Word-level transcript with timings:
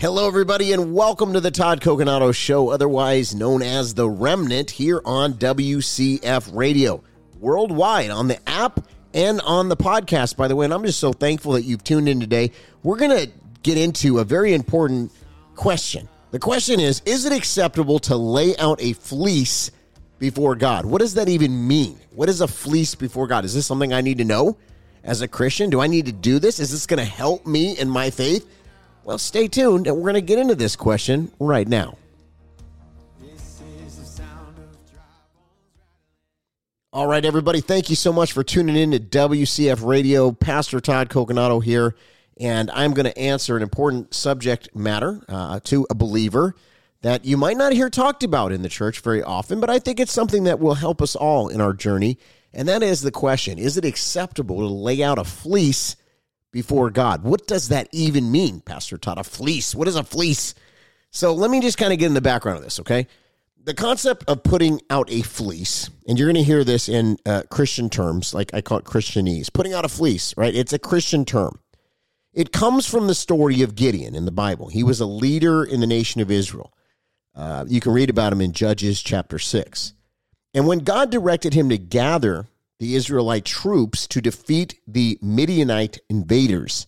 Hello, 0.00 0.26
everybody, 0.26 0.72
and 0.72 0.94
welcome 0.94 1.34
to 1.34 1.40
the 1.40 1.50
Todd 1.50 1.82
Coconato 1.82 2.34
Show, 2.34 2.70
otherwise 2.70 3.34
known 3.34 3.60
as 3.60 3.92
The 3.92 4.08
Remnant, 4.08 4.70
here 4.70 5.02
on 5.04 5.34
WCF 5.34 6.56
Radio, 6.56 7.04
worldwide 7.38 8.08
on 8.08 8.26
the 8.26 8.40
app 8.48 8.80
and 9.12 9.42
on 9.42 9.68
the 9.68 9.76
podcast, 9.76 10.38
by 10.38 10.48
the 10.48 10.56
way. 10.56 10.64
And 10.64 10.72
I'm 10.72 10.86
just 10.86 11.00
so 11.00 11.12
thankful 11.12 11.52
that 11.52 11.64
you've 11.64 11.84
tuned 11.84 12.08
in 12.08 12.18
today. 12.18 12.50
We're 12.82 12.96
going 12.96 13.10
to 13.10 13.30
get 13.62 13.76
into 13.76 14.20
a 14.20 14.24
very 14.24 14.54
important 14.54 15.12
question. 15.54 16.08
The 16.30 16.38
question 16.38 16.80
is 16.80 17.02
Is 17.04 17.26
it 17.26 17.34
acceptable 17.34 17.98
to 17.98 18.16
lay 18.16 18.56
out 18.56 18.80
a 18.80 18.94
fleece 18.94 19.70
before 20.18 20.56
God? 20.56 20.86
What 20.86 21.02
does 21.02 21.12
that 21.12 21.28
even 21.28 21.68
mean? 21.68 22.00
What 22.12 22.30
is 22.30 22.40
a 22.40 22.48
fleece 22.48 22.94
before 22.94 23.26
God? 23.26 23.44
Is 23.44 23.52
this 23.52 23.66
something 23.66 23.92
I 23.92 24.00
need 24.00 24.16
to 24.16 24.24
know 24.24 24.56
as 25.04 25.20
a 25.20 25.28
Christian? 25.28 25.68
Do 25.68 25.82
I 25.82 25.88
need 25.88 26.06
to 26.06 26.12
do 26.12 26.38
this? 26.38 26.58
Is 26.58 26.70
this 26.70 26.86
going 26.86 27.00
to 27.00 27.04
help 27.04 27.46
me 27.46 27.78
in 27.78 27.90
my 27.90 28.08
faith? 28.08 28.48
Well, 29.10 29.18
stay 29.18 29.48
tuned, 29.48 29.88
and 29.88 29.96
we're 29.96 30.02
going 30.02 30.14
to 30.14 30.20
get 30.20 30.38
into 30.38 30.54
this 30.54 30.76
question 30.76 31.32
right 31.40 31.66
now. 31.66 31.98
All 36.92 37.08
right, 37.08 37.24
everybody, 37.24 37.60
thank 37.60 37.90
you 37.90 37.96
so 37.96 38.12
much 38.12 38.30
for 38.30 38.44
tuning 38.44 38.76
in 38.76 38.92
to 38.92 39.00
WCF 39.00 39.84
Radio. 39.84 40.30
Pastor 40.30 40.78
Todd 40.78 41.08
Coconato 41.08 41.60
here, 41.60 41.96
and 42.38 42.70
I'm 42.70 42.94
going 42.94 43.06
to 43.06 43.18
answer 43.18 43.56
an 43.56 43.64
important 43.64 44.14
subject 44.14 44.76
matter 44.76 45.20
uh, 45.28 45.58
to 45.64 45.88
a 45.90 45.94
believer 45.96 46.54
that 47.02 47.24
you 47.24 47.36
might 47.36 47.56
not 47.56 47.72
hear 47.72 47.90
talked 47.90 48.22
about 48.22 48.52
in 48.52 48.62
the 48.62 48.68
church 48.68 49.00
very 49.00 49.24
often, 49.24 49.58
but 49.58 49.70
I 49.70 49.80
think 49.80 49.98
it's 49.98 50.12
something 50.12 50.44
that 50.44 50.60
will 50.60 50.74
help 50.74 51.02
us 51.02 51.16
all 51.16 51.48
in 51.48 51.60
our 51.60 51.72
journey. 51.72 52.16
And 52.54 52.68
that 52.68 52.84
is 52.84 53.00
the 53.00 53.10
question 53.10 53.58
Is 53.58 53.76
it 53.76 53.84
acceptable 53.84 54.58
to 54.58 54.72
lay 54.72 55.02
out 55.02 55.18
a 55.18 55.24
fleece 55.24 55.96
before 56.52 56.90
God. 56.90 57.22
What 57.22 57.46
does 57.46 57.68
that 57.68 57.88
even 57.92 58.30
mean, 58.30 58.60
Pastor 58.60 58.98
Todd? 58.98 59.18
A 59.18 59.24
fleece. 59.24 59.74
What 59.74 59.88
is 59.88 59.96
a 59.96 60.04
fleece? 60.04 60.54
So 61.10 61.34
let 61.34 61.50
me 61.50 61.60
just 61.60 61.78
kind 61.78 61.92
of 61.92 61.98
get 61.98 62.06
in 62.06 62.14
the 62.14 62.20
background 62.20 62.58
of 62.58 62.64
this, 62.64 62.80
okay? 62.80 63.06
The 63.62 63.74
concept 63.74 64.24
of 64.28 64.42
putting 64.42 64.80
out 64.88 65.10
a 65.10 65.22
fleece, 65.22 65.90
and 66.08 66.18
you're 66.18 66.28
going 66.28 66.36
to 66.36 66.42
hear 66.42 66.64
this 66.64 66.88
in 66.88 67.18
uh, 67.26 67.42
Christian 67.50 67.90
terms, 67.90 68.32
like 68.32 68.54
I 68.54 68.60
call 68.60 68.78
it 68.78 68.84
Christianese, 68.84 69.52
putting 69.52 69.74
out 69.74 69.84
a 69.84 69.88
fleece, 69.88 70.34
right? 70.36 70.54
It's 70.54 70.72
a 70.72 70.78
Christian 70.78 71.24
term. 71.24 71.60
It 72.32 72.52
comes 72.52 72.86
from 72.86 73.06
the 73.06 73.14
story 73.14 73.60
of 73.62 73.74
Gideon 73.74 74.14
in 74.14 74.24
the 74.24 74.30
Bible. 74.30 74.68
He 74.68 74.84
was 74.84 75.00
a 75.00 75.06
leader 75.06 75.64
in 75.64 75.80
the 75.80 75.86
nation 75.86 76.20
of 76.20 76.30
Israel. 76.30 76.72
Uh, 77.34 77.64
you 77.68 77.80
can 77.80 77.92
read 77.92 78.08
about 78.08 78.32
him 78.32 78.40
in 78.40 78.52
Judges 78.52 79.02
chapter 79.02 79.38
6. 79.38 79.94
And 80.54 80.66
when 80.66 80.80
God 80.80 81.10
directed 81.10 81.54
him 81.54 81.68
to 81.68 81.78
gather 81.78 82.46
the 82.80 82.96
Israelite 82.96 83.44
troops 83.44 84.08
to 84.08 84.22
defeat 84.22 84.80
the 84.88 85.18
Midianite 85.22 86.00
invaders. 86.08 86.86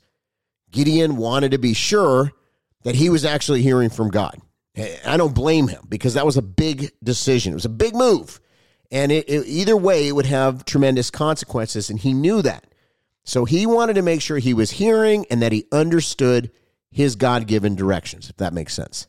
Gideon 0.71 1.19
wanted 1.19 1.51
to 1.51 1.59
be 1.59 1.75
sure 1.75 2.33
that 2.83 2.95
he 2.95 3.11
was 3.11 3.27
actually 3.27 3.63
hearing 3.63 3.91
from 3.91 4.09
God. 4.09 4.41
I 5.07 5.19
don't 5.19 5.35
blame 5.35 5.69
him 5.69 5.85
because 5.89 6.15
that 6.15 6.25
was 6.25 6.39
a 6.39 6.43
big 6.43 6.93
decision. 7.05 7.53
It 7.53 7.57
was 7.57 7.67
a 7.67 7.69
big 7.69 7.95
move. 7.95 8.41
And 8.91 9.13
it, 9.13 9.29
it, 9.29 9.47
either 9.47 9.77
way, 9.77 10.09
it 10.09 10.13
would 10.13 10.27
have 10.27 10.65
tremendous 10.65 11.11
consequences. 11.11 11.91
And 11.91 12.01
he 12.01 12.15
knew 12.15 12.41
that. 12.41 12.65
So 13.25 13.45
he 13.45 13.67
wanted 13.67 13.95
to 13.95 14.03
make 14.03 14.23
sure 14.23 14.39
he 14.39 14.55
was 14.55 14.71
hearing 14.71 15.27
and 15.31 15.43
that 15.43 15.53
he 15.53 15.67
understood 15.71 16.51
his 16.91 17.17
God 17.17 17.47
given 17.47 17.77
directions, 17.77 18.31
if 18.31 18.39
that 18.39 18.55
makes 18.55 18.73
sense. 18.73 19.09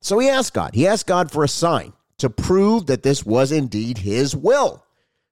So 0.00 0.18
he 0.18 0.28
asked 0.28 0.52
God. 0.52 0.74
He 0.74 0.86
asked 0.86 1.06
God 1.06 1.30
for 1.30 1.44
a 1.44 1.48
sign 1.48 1.92
to 2.18 2.28
prove 2.28 2.86
that 2.86 3.04
this 3.04 3.24
was 3.24 3.52
indeed 3.52 3.98
his 3.98 4.34
will. 4.34 4.83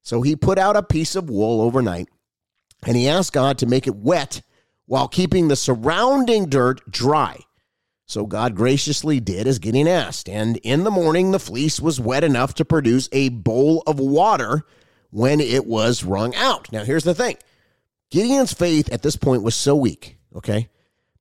So 0.02 0.22
he 0.22 0.36
put 0.36 0.58
out 0.58 0.76
a 0.76 0.82
piece 0.82 1.16
of 1.16 1.30
wool 1.30 1.60
overnight 1.60 2.08
and 2.86 2.96
he 2.96 3.08
asked 3.08 3.32
God 3.32 3.58
to 3.58 3.66
make 3.66 3.86
it 3.86 3.94
wet 3.94 4.42
while 4.86 5.08
keeping 5.08 5.48
the 5.48 5.56
surrounding 5.56 6.48
dirt 6.48 6.90
dry. 6.90 7.38
So 8.06 8.26
God 8.26 8.54
graciously 8.56 9.20
did 9.20 9.46
as 9.46 9.58
Gideon 9.58 9.88
asked. 9.88 10.28
And 10.28 10.58
in 10.58 10.84
the 10.84 10.90
morning, 10.90 11.30
the 11.30 11.38
fleece 11.38 11.80
was 11.80 12.00
wet 12.00 12.24
enough 12.24 12.54
to 12.54 12.64
produce 12.64 13.08
a 13.12 13.30
bowl 13.30 13.82
of 13.86 13.98
water 13.98 14.64
when 15.10 15.40
it 15.40 15.66
was 15.66 16.04
wrung 16.04 16.34
out. 16.34 16.70
Now, 16.72 16.84
here's 16.84 17.04
the 17.04 17.14
thing 17.14 17.36
Gideon's 18.10 18.52
faith 18.52 18.92
at 18.92 19.02
this 19.02 19.16
point 19.16 19.42
was 19.42 19.54
so 19.54 19.74
weak, 19.74 20.18
okay, 20.36 20.68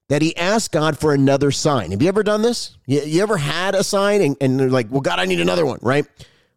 that 0.09 0.21
he 0.21 0.35
asked 0.35 0.73
God 0.73 0.97
for 0.97 1.13
another 1.13 1.51
sign. 1.51 1.91
Have 1.91 2.01
you 2.01 2.09
ever 2.09 2.23
done 2.23 2.41
this? 2.41 2.77
You, 2.87 3.21
ever 3.21 3.37
had 3.37 3.75
a 3.75 3.83
sign 3.83 4.21
and, 4.21 4.35
and 4.41 4.59
they're 4.59 4.69
like, 4.69 4.91
well, 4.91 4.99
God, 4.99 5.19
I 5.19 5.25
need 5.25 5.39
another 5.39 5.65
one, 5.65 5.79
right? 5.81 6.05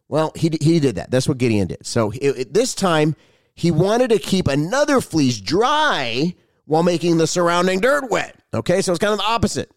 Well, 0.07 0.31
he, 0.35 0.51
he 0.61 0.79
did 0.79 0.95
that. 0.95 1.11
That's 1.11 1.27
what 1.27 1.37
Gideon 1.37 1.67
did. 1.67 1.85
So 1.85 2.11
it, 2.11 2.29
it, 2.37 2.53
this 2.53 2.75
time, 2.75 3.15
he 3.55 3.71
wanted 3.71 4.09
to 4.09 4.19
keep 4.19 4.47
another 4.47 5.01
fleece 5.01 5.39
dry 5.39 6.35
while 6.65 6.83
making 6.83 7.17
the 7.17 7.27
surrounding 7.27 7.79
dirt 7.79 8.09
wet. 8.09 8.35
Okay, 8.53 8.81
so 8.81 8.91
it's 8.91 8.99
kind 8.99 9.13
of 9.13 9.19
the 9.19 9.25
opposite. 9.25 9.71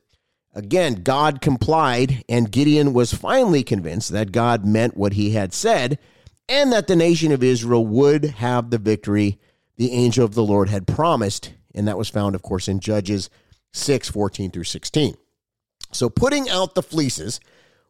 Again, 0.54 1.02
God 1.02 1.40
complied, 1.40 2.24
and 2.28 2.50
Gideon 2.50 2.92
was 2.92 3.12
finally 3.12 3.62
convinced 3.62 4.10
that 4.10 4.32
God 4.32 4.64
meant 4.64 4.96
what 4.96 5.12
he 5.12 5.30
had 5.30 5.52
said 5.52 5.98
and 6.48 6.72
that 6.72 6.86
the 6.86 6.96
nation 6.96 7.30
of 7.30 7.42
Israel 7.42 7.86
would 7.86 8.24
have 8.24 8.70
the 8.70 8.78
victory 8.78 9.38
the 9.76 9.92
angel 9.92 10.24
of 10.24 10.34
the 10.34 10.42
Lord 10.42 10.68
had 10.68 10.86
promised. 10.86 11.52
And 11.74 11.86
that 11.86 11.98
was 11.98 12.08
found, 12.08 12.34
of 12.34 12.42
course, 12.42 12.66
in 12.66 12.80
Judges 12.80 13.30
6 13.72 14.08
14 14.08 14.50
through 14.50 14.64
16. 14.64 15.14
So 15.92 16.10
putting 16.10 16.48
out 16.48 16.74
the 16.74 16.82
fleeces 16.82 17.40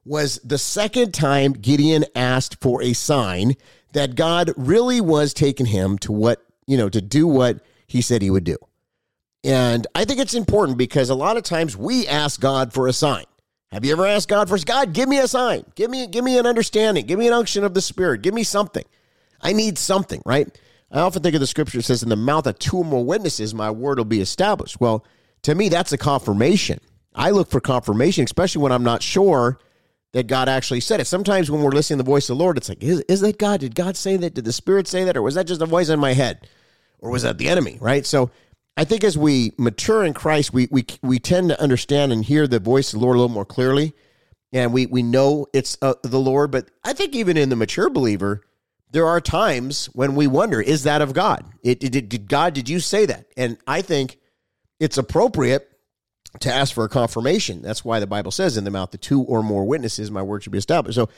was 0.08 0.40
the 0.42 0.58
second 0.58 1.12
time 1.12 1.52
Gideon 1.52 2.04
asked 2.14 2.60
for 2.60 2.82
a 2.82 2.94
sign 2.94 3.54
that 3.92 4.14
God 4.14 4.52
really 4.56 5.00
was 5.00 5.34
taking 5.34 5.66
him 5.66 5.98
to 5.98 6.12
what, 6.12 6.44
you 6.66 6.76
know, 6.76 6.88
to 6.88 7.00
do 7.00 7.26
what 7.26 7.60
he 7.86 8.00
said 8.00 8.22
he 8.22 8.30
would 8.30 8.44
do. 8.44 8.56
And 9.44 9.86
I 9.94 10.04
think 10.04 10.18
it's 10.18 10.34
important 10.34 10.78
because 10.78 11.10
a 11.10 11.14
lot 11.14 11.36
of 11.36 11.42
times 11.42 11.76
we 11.76 12.06
ask 12.06 12.40
God 12.40 12.72
for 12.72 12.88
a 12.88 12.92
sign. 12.92 13.24
Have 13.70 13.84
you 13.84 13.92
ever 13.92 14.06
asked 14.06 14.28
God 14.28 14.48
for 14.48 14.58
God, 14.58 14.94
give 14.94 15.08
me 15.08 15.18
a 15.18 15.28
sign. 15.28 15.64
Give 15.74 15.90
me 15.90 16.06
give 16.06 16.24
me 16.24 16.38
an 16.38 16.46
understanding. 16.46 17.06
Give 17.06 17.18
me 17.18 17.26
an 17.26 17.34
unction 17.34 17.64
of 17.64 17.74
the 17.74 17.82
spirit. 17.82 18.22
Give 18.22 18.34
me 18.34 18.42
something. 18.42 18.84
I 19.42 19.52
need 19.52 19.78
something, 19.78 20.22
right? 20.24 20.48
I 20.90 21.00
often 21.00 21.22
think 21.22 21.34
of 21.34 21.40
the 21.40 21.46
scripture 21.46 21.82
says 21.82 22.02
in 22.02 22.08
the 22.08 22.16
mouth 22.16 22.46
of 22.46 22.58
two 22.58 22.78
or 22.78 22.84
more 22.84 23.04
witnesses 23.04 23.54
my 23.54 23.70
word 23.70 23.98
will 23.98 24.06
be 24.06 24.22
established. 24.22 24.80
Well, 24.80 25.04
to 25.42 25.54
me 25.54 25.68
that's 25.68 25.92
a 25.92 25.98
confirmation. 25.98 26.80
I 27.14 27.30
look 27.30 27.50
for 27.50 27.60
confirmation 27.60 28.24
especially 28.24 28.62
when 28.62 28.72
I'm 28.72 28.84
not 28.84 29.02
sure 29.02 29.58
that 30.18 30.26
God 30.26 30.48
actually 30.48 30.80
said 30.80 30.98
it. 30.98 31.06
Sometimes 31.06 31.48
when 31.48 31.62
we're 31.62 31.70
listening 31.70 31.98
to 31.98 32.02
the 32.02 32.10
voice 32.10 32.28
of 32.28 32.36
the 32.36 32.42
Lord, 32.42 32.56
it's 32.56 32.68
like, 32.68 32.82
is, 32.82 33.02
is 33.02 33.20
that 33.20 33.38
God? 33.38 33.60
Did 33.60 33.76
God 33.76 33.96
say 33.96 34.16
that? 34.16 34.34
Did 34.34 34.44
the 34.44 34.52
Spirit 34.52 34.88
say 34.88 35.04
that? 35.04 35.16
Or 35.16 35.22
was 35.22 35.36
that 35.36 35.46
just 35.46 35.62
a 35.62 35.66
voice 35.66 35.90
in 35.90 36.00
my 36.00 36.12
head? 36.12 36.48
Or 36.98 37.10
was 37.10 37.22
that 37.22 37.38
the 37.38 37.48
enemy? 37.48 37.78
Right? 37.80 38.04
So 38.04 38.32
I 38.76 38.82
think 38.82 39.04
as 39.04 39.16
we 39.16 39.52
mature 39.58 40.02
in 40.02 40.14
Christ, 40.14 40.52
we 40.52 40.66
we 40.72 40.86
we 41.02 41.20
tend 41.20 41.50
to 41.50 41.62
understand 41.62 42.12
and 42.12 42.24
hear 42.24 42.48
the 42.48 42.58
voice 42.58 42.92
of 42.92 42.98
the 42.98 43.04
Lord 43.04 43.14
a 43.14 43.20
little 43.20 43.32
more 43.32 43.44
clearly. 43.44 43.94
And 44.52 44.72
we 44.72 44.86
we 44.86 45.04
know 45.04 45.46
it's 45.52 45.78
uh, 45.82 45.94
the 46.02 46.18
Lord, 46.18 46.50
but 46.50 46.68
I 46.82 46.94
think 46.94 47.14
even 47.14 47.36
in 47.36 47.48
the 47.48 47.54
mature 47.54 47.88
believer, 47.88 48.42
there 48.90 49.06
are 49.06 49.20
times 49.20 49.86
when 49.92 50.16
we 50.16 50.26
wonder, 50.26 50.60
is 50.60 50.82
that 50.82 51.00
of 51.00 51.12
God? 51.12 51.44
It, 51.62 51.78
did, 51.78 52.08
did 52.08 52.28
God, 52.28 52.54
did 52.54 52.68
you 52.68 52.80
say 52.80 53.06
that? 53.06 53.26
And 53.36 53.56
I 53.68 53.82
think 53.82 54.18
it's 54.80 54.98
appropriate 54.98 55.67
to 56.40 56.52
ask 56.52 56.74
for 56.74 56.84
a 56.84 56.88
confirmation. 56.88 57.62
That's 57.62 57.84
why 57.84 58.00
the 58.00 58.06
Bible 58.06 58.30
says, 58.30 58.56
in 58.56 58.64
the 58.64 58.70
mouth 58.70 58.92
of 58.94 59.00
two 59.00 59.22
or 59.22 59.42
more 59.42 59.64
witnesses, 59.64 60.10
my 60.10 60.22
word 60.22 60.42
should 60.42 60.52
be 60.52 60.58
established. 60.58 60.96
So 60.96 61.08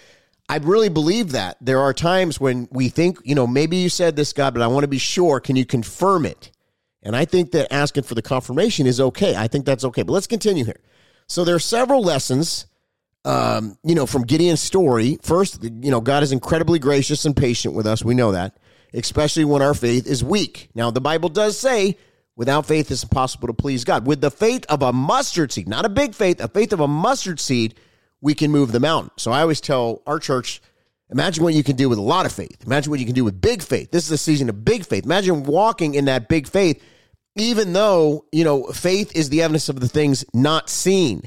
I 0.49 0.57
really 0.59 0.89
believe 0.89 1.33
that. 1.33 1.57
There 1.61 1.81
are 1.81 1.95
times 1.95 2.41
when 2.41 2.69
we 2.73 2.89
think, 2.89 3.19
you 3.25 3.35
know, 3.35 3.47
maybe 3.47 3.77
you 3.77 3.89
said 3.89 4.17
this, 4.17 4.33
God, 4.33 4.53
but 4.53 4.63
I 4.63 4.67
want 4.67 4.85
to 4.85 4.89
be 4.89 4.99
sure. 4.99 5.41
Can 5.41 5.57
you 5.57 5.65
confirm 5.65 6.27
it? 6.27 6.51
And 7.03 7.17
I 7.17 7.25
think 7.25 7.53
that 7.53 7.73
asking 7.73 8.03
for 8.03 8.15
the 8.15 8.23
confirmation 8.23 8.87
is 8.87 9.01
okay. 9.01 9.37
I 9.37 9.49
think 9.49 9.65
that's 9.65 9.85
okay. 9.85 10.03
But 10.03 10.13
let's 10.13 10.27
continue 10.27 10.65
here. 10.65 10.81
So 11.29 11.45
there 11.45 11.55
are 11.55 11.61
several 11.61 12.03
lessons, 12.03 12.67
um, 13.25 13.79
you 13.85 13.95
know, 13.95 14.07
from 14.07 14.25
Gideon's 14.25 14.61
story. 14.61 15.19
First, 15.23 15.63
you 15.63 15.91
know, 15.91 16.01
God 16.01 16.23
is 16.23 16.33
incredibly 16.33 16.79
gracious 16.79 17.25
and 17.25 17.37
patient 17.37 17.75
with 17.75 17.87
us. 17.87 18.05
We 18.05 18.15
know 18.15 18.33
that, 18.33 18.59
especially 18.93 19.45
when 19.45 19.63
our 19.63 19.75
faith 19.75 20.07
is 20.07 20.25
weak. 20.25 20.69
Now, 20.75 20.91
the 20.91 21.01
Bible 21.01 21.29
does 21.29 21.57
say 21.59 21.97
Without 22.41 22.65
faith, 22.65 22.91
it's 22.91 23.03
impossible 23.03 23.49
to 23.49 23.53
please 23.53 23.85
God. 23.85 24.07
With 24.07 24.23
the 24.23 24.31
faith 24.31 24.65
of 24.71 24.81
a 24.81 24.95
mustard 24.95 25.53
seed, 25.53 25.69
not 25.69 25.85
a 25.85 25.91
big 25.91 26.15
faith, 26.15 26.41
a 26.41 26.49
faith 26.49 26.73
of 26.73 26.81
a 26.81 26.89
mustard 26.89 27.39
seed, 27.39 27.75
we 28.23 28.35
can 28.35 28.51
move 28.51 28.73
the 28.73 28.81
mountain. 28.81 29.11
So 29.19 29.31
I 29.31 29.43
always 29.43 29.61
tell 29.61 30.01
our 30.07 30.19
church, 30.19 30.63
imagine 31.11 31.45
what 31.45 31.53
you 31.53 31.63
can 31.63 31.77
do 31.77 31.91
with 31.91 31.99
a 31.99 32.03
lot 32.03 32.25
of 32.25 32.33
faith. 32.33 32.65
Imagine 32.65 32.91
what 32.93 32.99
you 32.99 33.05
can 33.05 33.15
do 33.15 33.25
with 33.25 33.43
big 33.43 33.63
faith. 33.63 33.91
This 33.91 34.07
is 34.07 34.11
a 34.13 34.17
season 34.17 34.49
of 34.49 34.65
big 34.65 34.87
faith. 34.87 35.05
Imagine 35.05 35.43
walking 35.43 35.93
in 35.93 36.07
that 36.07 36.31
big 36.31 36.49
faith, 36.49 36.83
even 37.37 37.75
though, 37.75 38.25
you 38.33 38.43
know, 38.43 38.69
faith 38.69 39.15
is 39.15 39.29
the 39.29 39.43
evidence 39.43 39.69
of 39.69 39.79
the 39.79 39.89
things 39.89 40.25
not 40.33 40.71
seen. 40.71 41.25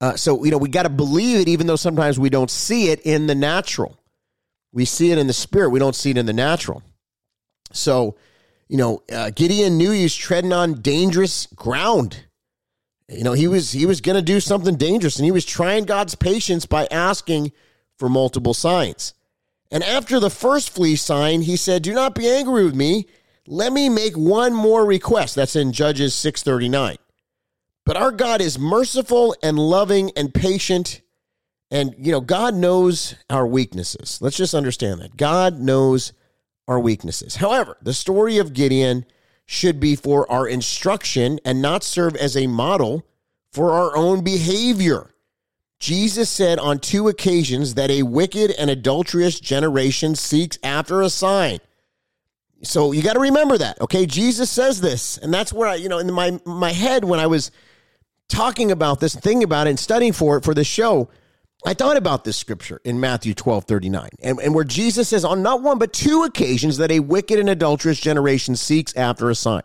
Uh, 0.00 0.16
so, 0.16 0.42
you 0.42 0.50
know, 0.50 0.58
we 0.58 0.68
got 0.68 0.82
to 0.82 0.90
believe 0.90 1.38
it, 1.38 1.46
even 1.46 1.68
though 1.68 1.76
sometimes 1.76 2.18
we 2.18 2.30
don't 2.30 2.50
see 2.50 2.88
it 2.88 2.98
in 3.02 3.28
the 3.28 3.36
natural. 3.36 3.96
We 4.72 4.86
see 4.86 5.12
it 5.12 5.18
in 5.18 5.28
the 5.28 5.32
spirit, 5.32 5.70
we 5.70 5.78
don't 5.78 5.94
see 5.94 6.10
it 6.10 6.18
in 6.18 6.26
the 6.26 6.32
natural. 6.32 6.82
So, 7.70 8.16
you 8.68 8.76
know, 8.76 9.02
uh, 9.12 9.30
Gideon 9.30 9.76
knew 9.76 9.90
he 9.90 10.04
was 10.04 10.14
treading 10.14 10.52
on 10.52 10.80
dangerous 10.80 11.46
ground. 11.54 12.24
You 13.08 13.24
know, 13.24 13.32
he 13.32 13.48
was 13.48 13.72
he 13.72 13.86
was 13.86 14.00
going 14.00 14.16
to 14.16 14.22
do 14.22 14.40
something 14.40 14.76
dangerous, 14.76 15.16
and 15.16 15.24
he 15.24 15.32
was 15.32 15.44
trying 15.44 15.84
God's 15.84 16.14
patience 16.14 16.66
by 16.66 16.86
asking 16.90 17.52
for 17.98 18.08
multiple 18.08 18.54
signs. 18.54 19.14
And 19.70 19.82
after 19.82 20.20
the 20.20 20.30
first 20.30 20.70
flea 20.70 20.96
sign, 20.96 21.42
he 21.42 21.56
said, 21.56 21.82
"Do 21.82 21.92
not 21.92 22.14
be 22.14 22.28
angry 22.28 22.64
with 22.64 22.74
me. 22.74 23.06
Let 23.46 23.72
me 23.72 23.88
make 23.88 24.16
one 24.16 24.54
more 24.54 24.86
request." 24.86 25.34
That's 25.34 25.56
in 25.56 25.72
Judges 25.72 26.14
six 26.14 26.42
thirty 26.42 26.68
nine. 26.68 26.96
But 27.84 27.96
our 27.96 28.12
God 28.12 28.40
is 28.40 28.58
merciful 28.58 29.34
and 29.42 29.58
loving 29.58 30.12
and 30.16 30.32
patient. 30.32 31.00
And, 31.70 31.94
you 31.98 32.12
know, 32.12 32.20
God 32.20 32.54
knows 32.54 33.14
our 33.30 33.46
weaknesses. 33.46 34.18
Let's 34.20 34.36
just 34.36 34.54
understand 34.54 35.00
that. 35.00 35.16
God 35.16 35.58
knows 35.58 36.12
our 36.68 36.80
weaknesses. 36.80 37.36
However, 37.36 37.76
the 37.82 37.94
story 37.94 38.38
of 38.38 38.52
Gideon 38.52 39.04
should 39.46 39.80
be 39.80 39.96
for 39.96 40.30
our 40.30 40.46
instruction 40.46 41.38
and 41.44 41.60
not 41.60 41.82
serve 41.82 42.16
as 42.16 42.36
a 42.36 42.46
model 42.46 43.06
for 43.50 43.72
our 43.72 43.96
own 43.96 44.22
behavior. 44.22 45.10
Jesus 45.78 46.30
said 46.30 46.58
on 46.58 46.78
two 46.78 47.08
occasions 47.08 47.74
that 47.74 47.90
a 47.90 48.04
wicked 48.04 48.52
and 48.52 48.70
adulterous 48.70 49.40
generation 49.40 50.14
seeks 50.14 50.58
after 50.62 51.02
a 51.02 51.10
sign. 51.10 51.58
So 52.62 52.92
you 52.92 53.02
got 53.02 53.14
to 53.14 53.20
remember 53.20 53.58
that, 53.58 53.80
okay? 53.80 54.06
Jesus 54.06 54.48
says 54.48 54.80
this, 54.80 55.18
and 55.18 55.34
that's 55.34 55.52
where 55.52 55.68
I, 55.68 55.74
you 55.74 55.88
know, 55.88 55.98
in 55.98 56.12
my 56.12 56.38
my 56.46 56.70
head 56.70 57.04
when 57.04 57.18
I 57.18 57.26
was 57.26 57.50
talking 58.28 58.70
about 58.70 59.00
this, 59.00 59.16
thinking 59.16 59.42
about 59.42 59.66
it, 59.66 59.70
and 59.70 59.78
studying 59.78 60.12
for 60.12 60.36
it 60.36 60.44
for 60.44 60.54
the 60.54 60.62
show, 60.62 61.10
I 61.64 61.74
thought 61.74 61.96
about 61.96 62.24
this 62.24 62.36
scripture 62.36 62.80
in 62.84 62.98
Matthew 62.98 63.34
12, 63.34 63.64
39, 63.64 64.08
and, 64.22 64.40
and 64.40 64.54
where 64.54 64.64
Jesus 64.64 65.08
says 65.08 65.24
on 65.24 65.42
not 65.42 65.62
one 65.62 65.78
but 65.78 65.92
two 65.92 66.24
occasions 66.24 66.76
that 66.78 66.90
a 66.90 67.00
wicked 67.00 67.38
and 67.38 67.48
adulterous 67.48 68.00
generation 68.00 68.56
seeks 68.56 68.96
after 68.96 69.30
a 69.30 69.34
sign. 69.34 69.62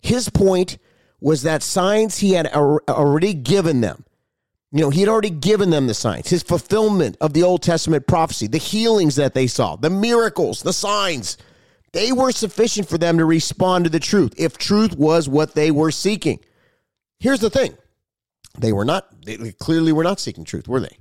His 0.00 0.28
point 0.28 0.78
was 1.20 1.42
that 1.42 1.62
signs 1.64 2.18
he 2.18 2.32
had 2.32 2.46
already 2.46 3.34
given 3.34 3.80
them. 3.80 4.04
You 4.70 4.82
know, 4.82 4.90
he 4.90 5.00
had 5.00 5.08
already 5.08 5.30
given 5.30 5.70
them 5.70 5.86
the 5.86 5.94
signs, 5.94 6.28
his 6.28 6.42
fulfillment 6.42 7.16
of 7.20 7.32
the 7.32 7.42
Old 7.42 7.62
Testament 7.62 8.06
prophecy, 8.06 8.46
the 8.46 8.58
healings 8.58 9.16
that 9.16 9.34
they 9.34 9.46
saw, 9.46 9.76
the 9.76 9.90
miracles, 9.90 10.62
the 10.62 10.74
signs. 10.74 11.38
They 11.92 12.12
were 12.12 12.32
sufficient 12.32 12.88
for 12.88 12.98
them 12.98 13.18
to 13.18 13.24
respond 13.24 13.84
to 13.84 13.90
the 13.90 13.98
truth 13.98 14.34
if 14.36 14.58
truth 14.58 14.96
was 14.96 15.28
what 15.28 15.54
they 15.54 15.70
were 15.70 15.90
seeking. 15.90 16.38
Here's 17.18 17.40
the 17.40 17.50
thing 17.50 17.76
they 18.58 18.72
were 18.72 18.84
not, 18.84 19.24
they 19.24 19.52
clearly 19.52 19.90
were 19.90 20.04
not 20.04 20.20
seeking 20.20 20.44
truth, 20.44 20.68
were 20.68 20.80
they? 20.80 20.98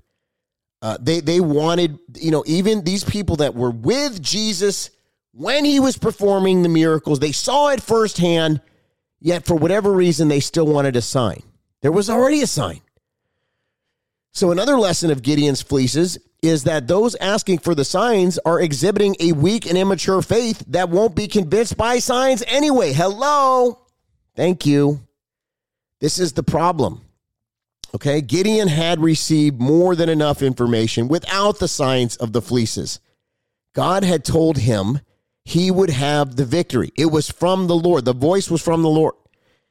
Uh, 0.81 0.97
they 0.99 1.19
they 1.19 1.39
wanted, 1.39 1.97
you 2.15 2.31
know, 2.31 2.43
even 2.45 2.83
these 2.83 3.03
people 3.03 3.37
that 3.37 3.55
were 3.55 3.71
with 3.71 4.21
Jesus 4.21 4.91
when 5.37 5.65
he 5.65 5.79
was 5.79 5.99
performing 5.99 6.63
the 6.63 6.69
miracles, 6.69 7.19
they 7.19 7.31
saw 7.31 7.69
it 7.69 7.81
firsthand, 7.81 8.59
yet 9.19 9.45
for 9.45 9.55
whatever 9.55 9.91
reason, 9.91 10.29
they 10.29 10.39
still 10.39 10.65
wanted 10.65 10.95
a 10.95 11.01
sign. 11.01 11.43
There 11.81 11.91
was 11.91 12.09
already 12.09 12.41
a 12.41 12.47
sign. 12.47 12.81
So, 14.33 14.51
another 14.51 14.79
lesson 14.79 15.11
of 15.11 15.21
Gideon's 15.21 15.61
fleeces 15.61 16.17
is 16.41 16.63
that 16.63 16.87
those 16.87 17.13
asking 17.15 17.59
for 17.59 17.75
the 17.75 17.85
signs 17.85 18.39
are 18.39 18.59
exhibiting 18.59 19.15
a 19.19 19.31
weak 19.33 19.67
and 19.67 19.77
immature 19.77 20.23
faith 20.23 20.63
that 20.69 20.89
won't 20.89 21.15
be 21.15 21.27
convinced 21.27 21.77
by 21.77 21.99
signs 21.99 22.43
anyway. 22.47 22.93
Hello. 22.93 23.79
Thank 24.35 24.65
you. 24.65 25.01
This 25.99 26.17
is 26.17 26.33
the 26.33 26.43
problem. 26.43 27.01
Okay. 27.95 28.21
Gideon 28.21 28.67
had 28.67 28.99
received 28.99 29.59
more 29.59 29.95
than 29.95 30.09
enough 30.09 30.41
information 30.41 31.07
without 31.07 31.59
the 31.59 31.67
signs 31.67 32.15
of 32.17 32.33
the 32.33 32.41
fleeces. 32.41 32.99
God 33.73 34.03
had 34.03 34.25
told 34.25 34.57
him 34.57 34.99
he 35.45 35.71
would 35.71 35.89
have 35.89 36.35
the 36.35 36.45
victory. 36.45 36.91
It 36.97 37.05
was 37.05 37.31
from 37.31 37.67
the 37.67 37.75
Lord. 37.75 38.05
The 38.05 38.13
voice 38.13 38.49
was 38.49 38.61
from 38.61 38.81
the 38.81 38.89
Lord. 38.89 39.13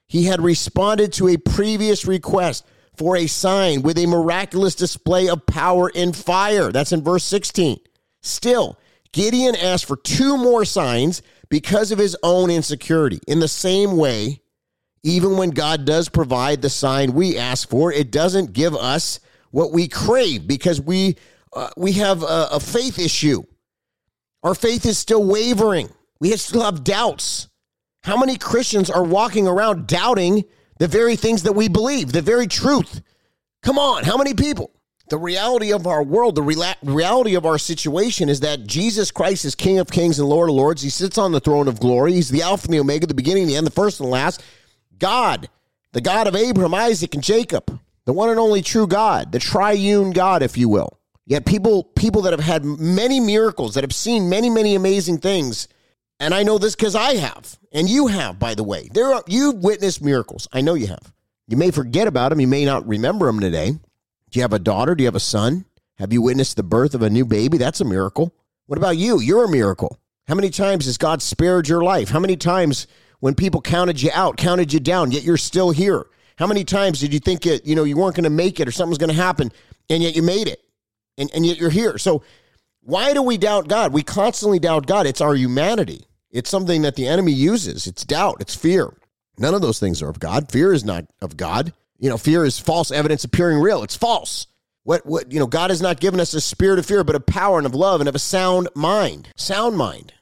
He 0.07 0.25
had 0.25 0.41
responded 0.41 1.13
to 1.15 1.29
a 1.29 1.37
previous 1.37 2.07
request 2.07 2.65
for 2.97 3.17
a 3.17 3.27
sign 3.27 3.83
with 3.83 3.99
a 3.99 4.07
miraculous 4.07 4.75
display 4.75 5.29
of 5.29 5.45
power 5.47 5.91
in 5.91 6.13
fire. 6.13 6.73
That's 6.73 6.93
in 6.93 7.03
verse 7.03 7.25
16. 7.25 7.79
Still, 8.23 8.79
Gideon 9.13 9.55
asked 9.55 9.85
for 9.85 9.97
two 9.97 10.37
more 10.37 10.65
signs 10.65 11.23
because 11.49 11.93
of 11.93 11.99
his 11.99 12.17
own 12.23 12.51
insecurity. 12.51 13.21
In 13.27 13.41
the 13.41 13.49
same 13.49 13.97
way, 13.97 14.41
even 15.03 15.37
when 15.37 15.51
God 15.51 15.85
does 15.85 16.09
provide 16.09 16.63
the 16.63 16.71
sign 16.71 17.13
we 17.13 17.39
ask 17.39 17.69
for, 17.69 17.93
it 17.93 18.11
doesn't 18.11 18.53
give 18.53 18.75
us 18.75 19.21
what 19.51 19.73
we 19.73 19.89
crave 19.89 20.47
because 20.47 20.81
we 20.81 21.17
uh, 21.53 21.71
we 21.77 21.93
have 21.93 22.23
a, 22.23 22.49
a 22.53 22.61
faith 22.61 22.99
issue. 22.99 23.43
Our 24.43 24.55
faith 24.55 24.85
is 24.85 24.99
still 24.99 25.25
wavering. 25.25 25.91
We 26.21 26.37
still 26.37 26.63
have 26.63 26.85
doubts. 26.85 27.49
How 28.03 28.17
many 28.17 28.37
Christians 28.37 28.91
are 28.91 29.03
walking 29.03 29.49
around 29.49 29.87
doubting 29.87 30.45
the 30.79 30.89
very 30.89 31.17
things 31.17 31.43
that 31.45 31.53
we 31.53 31.69
believe, 31.69 32.13
the 32.13 32.23
very 32.23 32.47
truth. 32.47 33.03
Come 33.63 33.79
on, 33.79 34.05
how 34.05 34.17
many 34.17 34.35
people? 34.35 34.71
The 35.09 35.19
reality 35.19 35.73
of 35.73 35.87
our 35.87 36.03
world, 36.03 36.35
the 36.35 36.77
reality 36.83 37.37
of 37.37 37.47
our 37.47 37.59
situation 37.59 38.29
is 38.29 38.41
that 38.41 38.67
Jesus 38.67 39.13
Christ 39.13 39.45
is 39.45 39.55
King 39.55 39.79
of 39.79 39.89
Kings 39.89 40.19
and 40.19 40.29
Lord 40.29 40.49
of 40.49 40.57
Lords. 40.57 40.83
He 40.83 40.91
sits 40.91 41.17
on 41.17 41.31
the 41.31 41.41
throne 41.41 41.69
of 41.69 41.79
glory. 41.79 42.13
He's 42.13 42.29
the 42.29 42.43
Alpha 42.43 42.67
and 42.67 42.75
the 42.75 42.81
Omega, 42.81 43.07
the 43.07 43.15
beginning, 43.15 43.47
the 43.47 43.55
end, 43.55 43.67
the 43.67 43.71
first 43.71 44.01
and 44.01 44.09
the 44.09 44.13
last. 44.13 44.43
God, 44.99 45.49
the 45.93 46.01
God 46.01 46.27
of 46.27 46.37
Abraham, 46.37 46.75
Isaac, 46.75 47.15
and 47.15 47.23
Jacob, 47.23 47.81
the 48.05 48.13
one 48.13 48.31
and 48.31 48.39
only 48.39 48.63
true 48.63 48.87
God, 48.87 49.33
the 49.33 49.39
triune 49.39 50.13
God, 50.13 50.43
if 50.43 50.57
you 50.57 50.69
will. 50.69 50.99
Yet 51.27 51.45
people, 51.45 51.85
people 51.85 52.23
that 52.23 52.33
have 52.33 52.41
had 52.41 52.65
many 52.65 53.19
miracles, 53.19 53.75
that 53.75 53.85
have 53.85 53.95
seen 53.95 54.29
many, 54.29 54.49
many 54.49 54.75
amazing 54.75 55.19
things, 55.19 55.69
and 56.21 56.33
I 56.33 56.45
know 56.45 56.57
this 56.59 56.75
because 56.75 56.95
I 56.95 57.17
have, 57.17 57.59
and 57.73 57.89
you 57.89 58.07
have, 58.07 58.39
by 58.39 58.55
the 58.55 58.63
way. 58.63 58.89
There 58.93 59.13
are, 59.13 59.23
you've 59.27 59.57
witnessed 59.57 60.03
miracles. 60.03 60.49
I 60.53 60.61
know 60.61 60.75
you 60.75 60.87
have. 60.87 61.13
You 61.49 61.57
may 61.57 61.71
forget 61.71 62.09
about 62.09 62.31
them. 62.31 62.41
You 62.41 62.47
may 62.47 62.65
not 62.65 62.87
remember 62.87 63.27
them 63.27 63.41
today. 63.41 63.71
Do 63.71 64.39
you 64.39 64.43
have 64.43 64.53
a 64.53 64.59
daughter? 64.59 64.95
Do 64.95 65.03
you 65.03 65.09
have 65.09 65.15
a 65.15 65.21
son? 65.21 65.65
Have 65.99 66.13
you 66.13 66.23
witnessed 66.23 66.57
the 66.57 66.63
birth 66.63 66.95
of 66.95 67.03
a 67.03 67.11
new 67.11 67.25
baby? 67.25 67.59
That's 67.59 67.81
a 67.81 67.85
miracle. 67.85 68.35
What 68.67 68.79
about 68.79 68.97
you? 68.97 69.21
You're 69.21 69.45
a 69.45 69.51
miracle. 69.51 69.99
How 70.27 70.35
many 70.35 70.51
times 70.51 70.87
has 70.87 70.99
God 70.99 71.23
spared 71.23 71.69
your 71.69 71.83
life? 71.83 72.09
How 72.09 72.19
many 72.19 72.37
times 72.37 72.87
when 73.21 73.35
people 73.35 73.61
counted 73.61 74.01
you 74.01 74.11
out, 74.13 74.37
counted 74.37 74.73
you 74.73 74.81
down, 74.81 75.11
yet 75.11 75.23
you're 75.23 75.37
still 75.37 75.71
here? 75.71 76.07
How 76.37 76.47
many 76.47 76.65
times 76.65 77.01
did 77.01 77.15
you 77.15 77.21
think 77.21 77.47
it, 77.47 77.67
you 77.67 77.75
know, 77.75 77.85
you 77.85 77.97
weren't 77.97 78.15
going 78.15 78.25
to 78.25 78.31
make 78.31 78.61
it 78.61 78.69
or 78.69 78.73
something 78.73 78.91
was 78.91 78.99
going 78.99 79.11
to 79.11 79.17
happen, 79.17 79.51
and 79.89 80.03
yet 80.03 80.15
you 80.15 80.23
made 80.23 80.49
it, 80.49 80.63
and, 81.17 81.31
and 81.35 81.47
yet 81.47 81.59
you're 81.59 81.71
here? 81.71 81.99
So 81.99 82.23
why 82.81 83.15
do 83.15 83.23
we 83.23 83.37
doubt 83.37 83.69
God? 83.69 83.93
We 83.93 84.03
constantly 84.03 84.59
doubt 84.59 84.87
God. 84.87 85.07
It's 85.07 85.21
our 85.21 85.35
humanity. 85.35 86.07
It's 86.31 86.51
something 86.51 86.83
that 86.83 86.97
the 86.97 87.09
enemy 87.09 87.33
uses. 87.33 87.87
It's 87.87 88.05
doubt, 88.05 88.37
it's 88.41 88.55
fear. 88.55 88.93
None 89.39 89.55
of 89.55 89.63
those 89.63 89.81
things 89.81 90.03
are 90.03 90.09
of 90.09 90.21
God. 90.21 90.51
Fear 90.51 90.73
is 90.73 90.85
not 90.85 91.05
of 91.21 91.37
God. 91.37 91.73
You 91.99 92.11
know, 92.11 92.19
fear 92.19 92.45
is 92.45 92.59
false 92.59 92.91
evidence 92.91 93.25
appearing 93.25 93.59
real. 93.59 93.83
It's 93.83 93.97
false. 93.97 94.47
What 94.85 95.05
what 95.05 95.33
you 95.33 95.41
know, 95.41 95.47
God 95.47 95.71
has 95.71 95.83
not 95.83 95.99
given 95.99 96.21
us 96.21 96.33
a 96.33 96.41
spirit 96.41 96.79
of 96.79 96.87
fear, 96.87 97.03
but 97.03 97.17
of 97.17 97.27
power 97.27 97.59
and 97.59 97.67
of 97.67 97.75
love 97.75 98.01
and 98.01 98.09
of 98.09 98.15
a 98.15 98.21
sound 98.21 98.69
mind. 98.75 99.29
Sound 99.37 99.77
mind. 99.77 100.13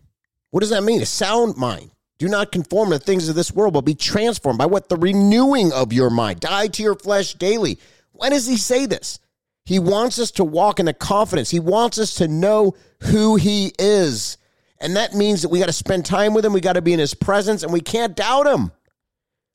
What 0.51 0.61
does 0.61 0.71
that 0.71 0.85
mean? 0.85 1.03
A 1.03 1.07
sound 1.07 1.57
mind. 1.57 1.91
Do 2.19 2.29
not 2.29 2.53
conform 2.53 2.91
to 2.91 2.99
the 2.99 3.05
things 3.05 3.29
of 3.29 3.35
this 3.35 3.53
world, 3.53 3.75
but 3.75 3.85
be 3.85 3.95
transformed 3.95 4.59
by 4.59 4.67
what 4.67 4.89
the 4.89 4.97
renewing 4.97 5.73
of 5.73 5.93
your 5.93 6.11
mind. 6.11 6.41
Die 6.41 6.69
to 6.69 6.83
your 6.83 6.95
flesh 6.95 7.35
daily. 7.35 7.79
When 8.13 8.31
does 8.31 8.47
he 8.47 8.57
say 8.57 8.87
this? 8.87 9.19
He 9.65 9.79
wants 9.79 10.19
us 10.19 10.31
to 10.33 10.45
walk 10.45 10.79
in 10.79 10.87
the 10.87 10.93
confidence. 10.93 11.51
He 11.51 11.61
wants 11.61 11.99
us 11.99 12.15
to 12.17 12.29
know 12.29 12.75
who 13.01 13.37
he 13.37 13.73
is. 13.79 14.37
And 14.79 14.97
that 14.97 15.15
means 15.15 15.43
that 15.43 15.49
we 15.49 15.59
got 15.59 15.67
to 15.67 15.73
spend 15.73 16.05
time 16.05 16.35
with 16.35 16.45
him. 16.45 16.53
We 16.53 16.61
got 16.61 16.75
to 16.75 16.83
be 16.83 16.93
in 16.93 16.99
his 16.99 17.15
presence 17.15 17.63
and 17.63 17.73
we 17.73 17.81
can't 17.81 18.15
doubt 18.15 18.47
him. 18.47 18.71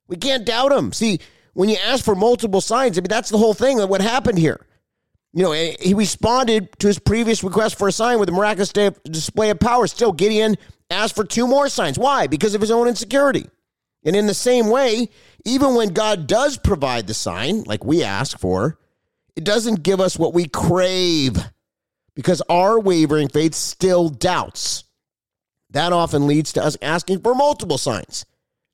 We 0.07 0.17
can't 0.17 0.45
doubt 0.45 0.71
him. 0.71 0.91
See, 0.91 1.19
when 1.53 1.69
you 1.69 1.77
ask 1.85 2.03
for 2.03 2.15
multiple 2.15 2.61
signs, 2.61 2.97
I 2.97 3.01
mean, 3.01 3.09
that's 3.09 3.29
the 3.29 3.37
whole 3.37 3.53
thing 3.53 3.77
what 3.79 4.01
happened 4.01 4.39
here. 4.39 4.65
You 5.33 5.43
know, 5.43 5.51
eh, 5.51 5.75
he 5.79 5.93
responded 5.93 6.77
to 6.79 6.87
his 6.87 6.99
previous 6.99 7.43
request 7.43 7.77
for 7.77 7.87
a 7.87 7.91
sign 7.91 8.19
with 8.19 8.29
a 8.29 8.31
miraculous 8.31 8.71
display 8.71 9.49
of 9.49 9.59
power. 9.59 9.87
Still, 9.87 10.11
Gideon 10.11 10.57
asked 10.89 11.15
for 11.15 11.23
two 11.23 11.47
more 11.47 11.69
signs. 11.69 11.99
Why? 11.99 12.27
Because 12.27 12.55
of 12.55 12.61
his 12.61 12.71
own 12.71 12.87
insecurity. 12.87 13.47
And 14.03 14.15
in 14.15 14.27
the 14.27 14.33
same 14.33 14.69
way, 14.69 15.09
even 15.45 15.75
when 15.75 15.89
God 15.89 16.27
does 16.27 16.57
provide 16.57 17.07
the 17.07 17.13
sign, 17.13 17.63
like 17.63 17.83
we 17.83 18.03
ask 18.03 18.39
for, 18.39 18.79
it 19.35 19.43
doesn't 19.43 19.83
give 19.83 19.99
us 19.99 20.17
what 20.17 20.33
we 20.33 20.47
crave 20.47 21.37
because 22.15 22.41
our 22.49 22.79
wavering 22.79 23.29
faith 23.29 23.53
still 23.53 24.09
doubts. 24.09 24.83
That 25.71 25.93
often 25.93 26.27
leads 26.27 26.53
to 26.53 26.63
us 26.63 26.77
asking 26.81 27.21
for 27.21 27.35
multiple 27.35 27.77
signs, 27.77 28.25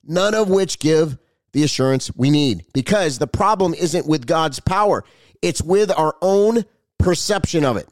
none 0.02 0.34
of 0.34 0.48
which 0.48 0.78
give 0.78 1.18
the 1.52 1.62
assurance 1.62 2.10
we 2.16 2.30
need 2.30 2.64
because 2.72 3.18
the 3.18 3.26
problem 3.26 3.74
isn't 3.74 4.06
with 4.06 4.26
God's 4.26 4.60
power, 4.60 5.04
it's 5.42 5.62
with 5.62 5.90
our 5.90 6.16
own 6.22 6.64
perception 6.98 7.64
of 7.64 7.76
it. 7.76 7.88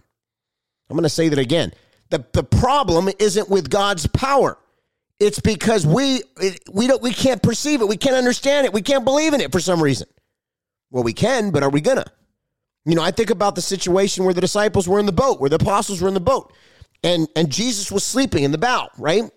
I'm 0.88 0.96
going 0.96 1.04
to 1.04 1.08
say 1.08 1.28
that 1.28 1.38
again. 1.38 1.72
The, 2.10 2.24
the 2.32 2.44
problem 2.44 3.08
isn't 3.18 3.48
with 3.48 3.70
God's 3.70 4.06
power. 4.06 4.58
It's 5.20 5.40
because 5.40 5.86
we 5.86 6.22
it, 6.40 6.60
we 6.72 6.86
don't 6.86 7.00
we 7.00 7.12
can't 7.12 7.42
perceive 7.42 7.80
it. 7.80 7.88
We 7.88 7.96
can't 7.96 8.16
understand 8.16 8.66
it. 8.66 8.72
We 8.72 8.82
can't 8.82 9.04
believe 9.04 9.32
in 9.32 9.40
it 9.40 9.52
for 9.52 9.60
some 9.60 9.82
reason. 9.82 10.08
Well, 10.90 11.04
we 11.04 11.12
can, 11.12 11.50
but 11.50 11.62
are 11.62 11.70
we 11.70 11.80
gonna? 11.80 12.04
You 12.84 12.96
know, 12.96 13.02
I 13.02 13.12
think 13.12 13.30
about 13.30 13.54
the 13.54 13.62
situation 13.62 14.24
where 14.24 14.34
the 14.34 14.40
disciples 14.40 14.88
were 14.88 14.98
in 14.98 15.06
the 15.06 15.12
boat, 15.12 15.40
where 15.40 15.48
the 15.48 15.56
apostles 15.56 16.02
were 16.02 16.08
in 16.08 16.14
the 16.14 16.20
boat 16.20 16.52
and 17.04 17.28
and 17.36 17.52
Jesus 17.52 17.92
was 17.92 18.02
sleeping 18.02 18.42
in 18.42 18.50
the 18.50 18.58
bow, 18.58 18.88
right? 18.98 19.30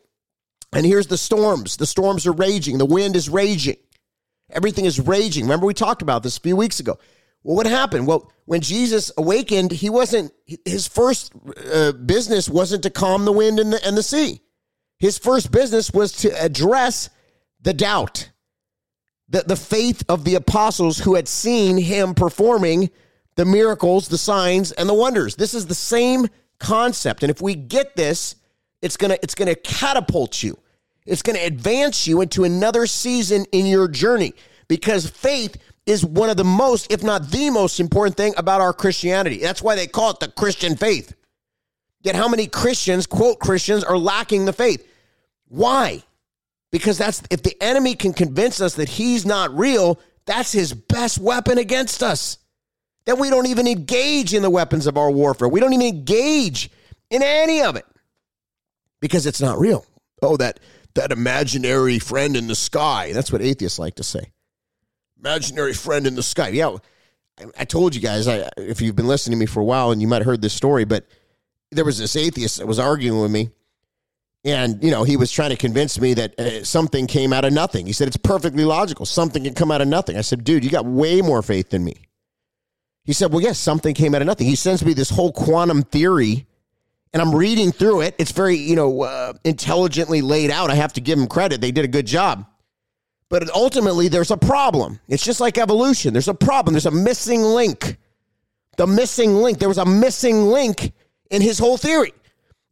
And 0.73 0.85
here's 0.85 1.07
the 1.07 1.17
storms. 1.17 1.77
The 1.77 1.85
storms 1.85 2.25
are 2.25 2.31
raging. 2.31 2.77
The 2.77 2.85
wind 2.85 3.15
is 3.15 3.29
raging. 3.29 3.77
Everything 4.49 4.85
is 4.85 4.99
raging. 4.99 5.43
Remember 5.43 5.65
we 5.65 5.73
talked 5.73 6.01
about 6.01 6.23
this 6.23 6.37
a 6.37 6.41
few 6.41 6.55
weeks 6.55 6.79
ago. 6.79 6.97
Well, 7.43 7.55
what 7.57 7.67
happened? 7.67 8.07
Well, 8.07 8.31
when 8.45 8.61
Jesus 8.61 9.11
awakened, 9.17 9.71
he 9.71 9.89
wasn't 9.89 10.33
his 10.65 10.87
first 10.87 11.33
uh, 11.73 11.91
business 11.93 12.49
wasn't 12.49 12.83
to 12.83 12.89
calm 12.89 13.25
the 13.25 13.31
wind 13.31 13.59
and 13.59 13.73
the 13.73 13.85
and 13.85 13.97
the 13.97 14.03
sea. 14.03 14.41
His 14.99 15.17
first 15.17 15.51
business 15.51 15.91
was 15.91 16.11
to 16.13 16.29
address 16.43 17.09
the 17.61 17.73
doubt. 17.73 18.29
the, 19.29 19.43
the 19.45 19.55
faith 19.55 20.03
of 20.09 20.23
the 20.23 20.35
apostles 20.35 20.99
who 20.99 21.15
had 21.15 21.27
seen 21.27 21.77
him 21.77 22.13
performing 22.13 22.89
the 23.35 23.45
miracles, 23.45 24.07
the 24.07 24.17
signs, 24.17 24.71
and 24.71 24.87
the 24.89 24.93
wonders. 24.93 25.35
This 25.35 25.53
is 25.53 25.67
the 25.67 25.75
same 25.75 26.27
concept. 26.59 27.23
And 27.23 27.29
if 27.29 27.41
we 27.41 27.55
get 27.55 27.95
this, 27.95 28.35
it's 28.81 28.97
gonna 28.97 29.17
it's 29.21 29.35
gonna 29.35 29.55
catapult 29.55 30.43
you. 30.43 30.57
It's 31.05 31.21
gonna 31.21 31.39
advance 31.41 32.07
you 32.07 32.21
into 32.21 32.43
another 32.43 32.87
season 32.87 33.45
in 33.51 33.65
your 33.65 33.87
journey 33.87 34.33
because 34.67 35.09
faith 35.09 35.57
is 35.87 36.05
one 36.05 36.29
of 36.29 36.37
the 36.37 36.43
most, 36.43 36.91
if 36.91 37.01
not 37.01 37.31
the 37.31 37.49
most 37.49 37.79
important 37.79 38.17
thing 38.17 38.33
about 38.37 38.61
our 38.61 38.73
Christianity. 38.73 39.37
That's 39.37 39.61
why 39.61 39.75
they 39.75 39.87
call 39.87 40.11
it 40.11 40.19
the 40.19 40.27
Christian 40.27 40.75
faith. 40.75 41.15
Yet 42.01 42.15
how 42.15 42.27
many 42.27 42.45
Christians, 42.47 43.07
quote 43.07 43.39
Christians, 43.39 43.83
are 43.83 43.97
lacking 43.97 44.45
the 44.45 44.53
faith? 44.53 44.85
Why? 45.47 46.03
Because 46.71 46.97
that's 46.97 47.23
if 47.31 47.41
the 47.41 47.55
enemy 47.61 47.95
can 47.95 48.13
convince 48.13 48.61
us 48.61 48.75
that 48.75 48.89
he's 48.89 49.25
not 49.25 49.57
real, 49.57 49.99
that's 50.25 50.51
his 50.51 50.73
best 50.73 51.17
weapon 51.19 51.57
against 51.57 52.03
us. 52.03 52.37
That 53.05 53.17
we 53.17 53.29
don't 53.29 53.47
even 53.47 53.67
engage 53.67 54.33
in 54.33 54.41
the 54.41 54.49
weapons 54.49 54.85
of 54.85 54.97
our 54.97 55.09
warfare. 55.09 55.47
We 55.47 55.61
don't 55.61 55.71
even 55.71 55.87
engage 55.87 56.69
in 57.09 57.23
any 57.23 57.61
of 57.61 57.77
it 57.77 57.85
because 58.99 59.25
it's 59.25 59.41
not 59.41 59.57
real. 59.57 59.85
Oh, 60.21 60.35
that 60.37 60.59
that 60.95 61.13
imaginary 61.13 61.99
friend 61.99 62.35
in 62.35 62.47
the 62.47 62.55
sky. 62.55 63.13
That's 63.13 63.31
what 63.31 63.41
atheists 63.41 63.79
like 63.79 63.95
to 63.95 64.03
say. 64.03 64.31
Imaginary 65.19 65.73
friend 65.73 66.05
in 66.07 66.15
the 66.15 66.23
sky. 66.23 66.49
Yeah, 66.49 66.77
I 67.57 67.65
told 67.65 67.95
you 67.95 68.01
guys, 68.01 68.27
I, 68.27 68.49
if 68.57 68.81
you've 68.81 68.95
been 68.95 69.07
listening 69.07 69.37
to 69.37 69.39
me 69.39 69.45
for 69.45 69.59
a 69.59 69.65
while 69.65 69.91
and 69.91 70.01
you 70.01 70.07
might 70.07 70.17
have 70.17 70.25
heard 70.25 70.41
this 70.41 70.53
story, 70.53 70.85
but 70.85 71.05
there 71.71 71.85
was 71.85 71.97
this 71.97 72.15
atheist 72.15 72.57
that 72.57 72.67
was 72.67 72.79
arguing 72.79 73.21
with 73.21 73.31
me 73.31 73.49
and, 74.47 74.81
you 74.81 74.91
know, 74.91 75.03
he 75.03 75.17
was 75.17 75.29
trying 75.29 75.49
to 75.49 75.57
convince 75.57 75.99
me 75.99 76.13
that 76.13 76.39
uh, 76.39 76.63
something 76.63 77.05
came 77.05 77.33
out 77.33 77.43
of 77.43 77.51
nothing. 77.51 77.85
He 77.85 77.91
said, 77.91 78.07
it's 78.07 78.15
perfectly 78.15 78.63
logical. 78.63 79.05
Something 79.05 79.43
can 79.43 79.53
come 79.53 79.71
out 79.71 79.81
of 79.81 79.89
nothing. 79.89 80.15
I 80.15 80.21
said, 80.21 80.45
dude, 80.45 80.63
you 80.63 80.69
got 80.69 80.85
way 80.85 81.21
more 81.21 81.41
faith 81.41 81.69
than 81.69 81.83
me. 81.83 81.95
He 83.03 83.11
said, 83.11 83.31
well, 83.31 83.41
yes, 83.41 83.59
something 83.59 83.93
came 83.93 84.15
out 84.15 84.21
of 84.21 84.25
nothing. 84.25 84.47
He 84.47 84.55
sends 84.55 84.85
me 84.85 84.93
this 84.93 85.09
whole 85.09 85.33
quantum 85.33 85.83
theory, 85.83 86.45
and 87.11 87.21
I'm 87.21 87.35
reading 87.35 87.73
through 87.73 88.01
it. 88.01 88.15
It's 88.17 88.31
very, 88.31 88.55
you 88.55 88.77
know, 88.77 89.01
uh, 89.01 89.33
intelligently 89.43 90.21
laid 90.21 90.49
out. 90.49 90.69
I 90.69 90.75
have 90.75 90.93
to 90.93 91.01
give 91.01 91.19
him 91.19 91.27
credit. 91.27 91.59
They 91.59 91.71
did 91.71 91.83
a 91.83 91.89
good 91.89 92.07
job. 92.07 92.45
But 93.29 93.49
ultimately, 93.53 94.07
there's 94.07 94.31
a 94.31 94.37
problem. 94.37 94.99
It's 95.07 95.23
just 95.23 95.41
like 95.41 95.57
evolution. 95.57 96.13
There's 96.13 96.29
a 96.29 96.33
problem. 96.33 96.73
There's 96.73 96.85
a 96.85 96.91
missing 96.91 97.41
link. 97.41 97.97
The 98.77 98.87
missing 98.87 99.35
link. 99.35 99.59
There 99.59 99.67
was 99.67 99.77
a 99.77 99.85
missing 99.85 100.43
link 100.45 100.93
in 101.29 101.41
his 101.41 101.59
whole 101.59 101.77
theory. 101.77 102.13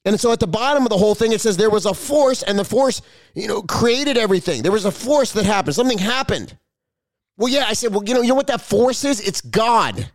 And 0.06 0.20
so 0.20 0.32
at 0.32 0.40
the 0.40 0.48
bottom 0.48 0.84
of 0.84 0.90
the 0.90 0.98
whole 0.98 1.16
thing, 1.16 1.32
it 1.32 1.42
says 1.42 1.58
there 1.58 1.70
was 1.70 1.86
a 1.86 1.94
force, 1.94 2.44
and 2.44 2.58
the 2.58 2.64
force, 2.64 3.02
you 3.34 3.48
know, 3.48 3.64
created 3.64 4.18
everything. 4.18 4.62
There 4.62 4.72
was 4.72 4.86
a 4.86 4.92
force 4.92 5.34
that 5.34 5.46
happened. 5.46 5.76
Something 5.76 5.98
happened. 5.98 6.58
Well, 7.38 7.50
yeah, 7.52 7.66
I 7.68 7.74
said, 7.74 7.92
well, 7.92 8.04
you 8.06 8.14
know, 8.14 8.22
you 8.22 8.30
know 8.30 8.36
what 8.36 8.48
that 8.48 8.62
force 8.62 9.04
is? 9.04 9.20
It's 9.20 9.42
God. 9.42 10.10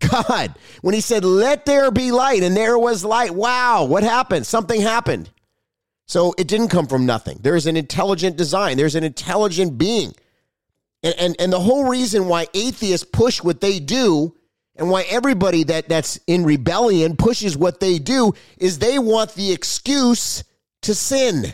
God. 0.00 0.54
When 0.80 0.94
he 0.94 1.00
said, 1.00 1.24
let 1.24 1.66
there 1.66 1.90
be 1.92 2.10
light, 2.10 2.42
and 2.42 2.56
there 2.56 2.78
was 2.78 3.04
light. 3.04 3.30
Wow, 3.30 3.84
what 3.84 4.02
happened? 4.02 4.46
Something 4.46 4.80
happened. 4.80 5.30
So 6.12 6.34
it 6.36 6.46
didn't 6.46 6.68
come 6.68 6.88
from 6.88 7.06
nothing. 7.06 7.38
There's 7.40 7.64
an 7.64 7.74
intelligent 7.74 8.36
design, 8.36 8.76
there's 8.76 8.96
an 8.96 9.02
intelligent 9.02 9.78
being. 9.78 10.12
And, 11.02 11.14
and, 11.18 11.36
and 11.40 11.50
the 11.50 11.58
whole 11.58 11.88
reason 11.88 12.28
why 12.28 12.48
atheists 12.52 13.06
push 13.10 13.42
what 13.42 13.62
they 13.62 13.80
do 13.80 14.36
and 14.76 14.90
why 14.90 15.06
everybody 15.08 15.64
that 15.64 15.88
that's 15.88 16.20
in 16.26 16.44
rebellion 16.44 17.16
pushes 17.16 17.56
what 17.56 17.80
they 17.80 17.98
do 17.98 18.34
is 18.58 18.78
they 18.78 18.98
want 18.98 19.34
the 19.36 19.52
excuse 19.52 20.44
to 20.82 20.94
sin. 20.94 21.46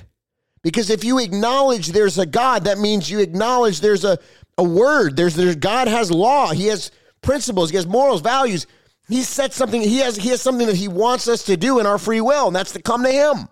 Because 0.65 0.91
if 0.91 1.05
you 1.05 1.21
acknowledge 1.21 1.93
there's 1.93 2.19
a 2.19 2.27
God, 2.27 2.65
that 2.65 2.79
means 2.79 3.09
you 3.09 3.21
acknowledge 3.21 3.81
there's 3.81 4.05
a, 4.05 4.19
a 4.59 4.65
word. 4.65 5.15
There's 5.17 5.37
there's 5.37 5.55
God 5.55 5.87
has 5.87 6.11
law. 6.11 6.51
He 6.51 6.67
has 6.67 6.91
principles. 7.23 7.71
He 7.71 7.77
has 7.77 7.87
morals, 7.87 8.23
values. 8.23 8.67
He 9.09 9.23
set 9.23 9.53
something, 9.53 9.81
he 9.81 9.99
has 9.99 10.17
he 10.17 10.31
has 10.31 10.43
something 10.43 10.67
that 10.67 10.75
he 10.75 10.89
wants 10.89 11.29
us 11.29 11.45
to 11.45 11.57
do 11.57 11.79
in 11.79 11.87
our 11.87 11.97
free 11.97 12.21
will, 12.21 12.49
and 12.49 12.57
that's 12.57 12.73
to 12.73 12.83
come 12.83 13.05
to 13.05 13.13
him. 13.13 13.49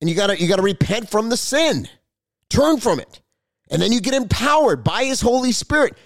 And 0.00 0.08
you 0.08 0.16
gotta 0.16 0.40
you 0.40 0.48
gotta 0.48 0.62
repent 0.62 1.10
from 1.10 1.28
the 1.28 1.36
sin. 1.36 1.88
Turn 2.48 2.78
from 2.78 3.00
it. 3.00 3.20
And 3.70 3.82
then 3.82 3.92
you 3.92 4.00
get 4.00 4.14
empowered 4.14 4.82
by 4.82 5.04
his 5.04 5.20
Holy 5.20 5.52
Spirit. 5.52 5.96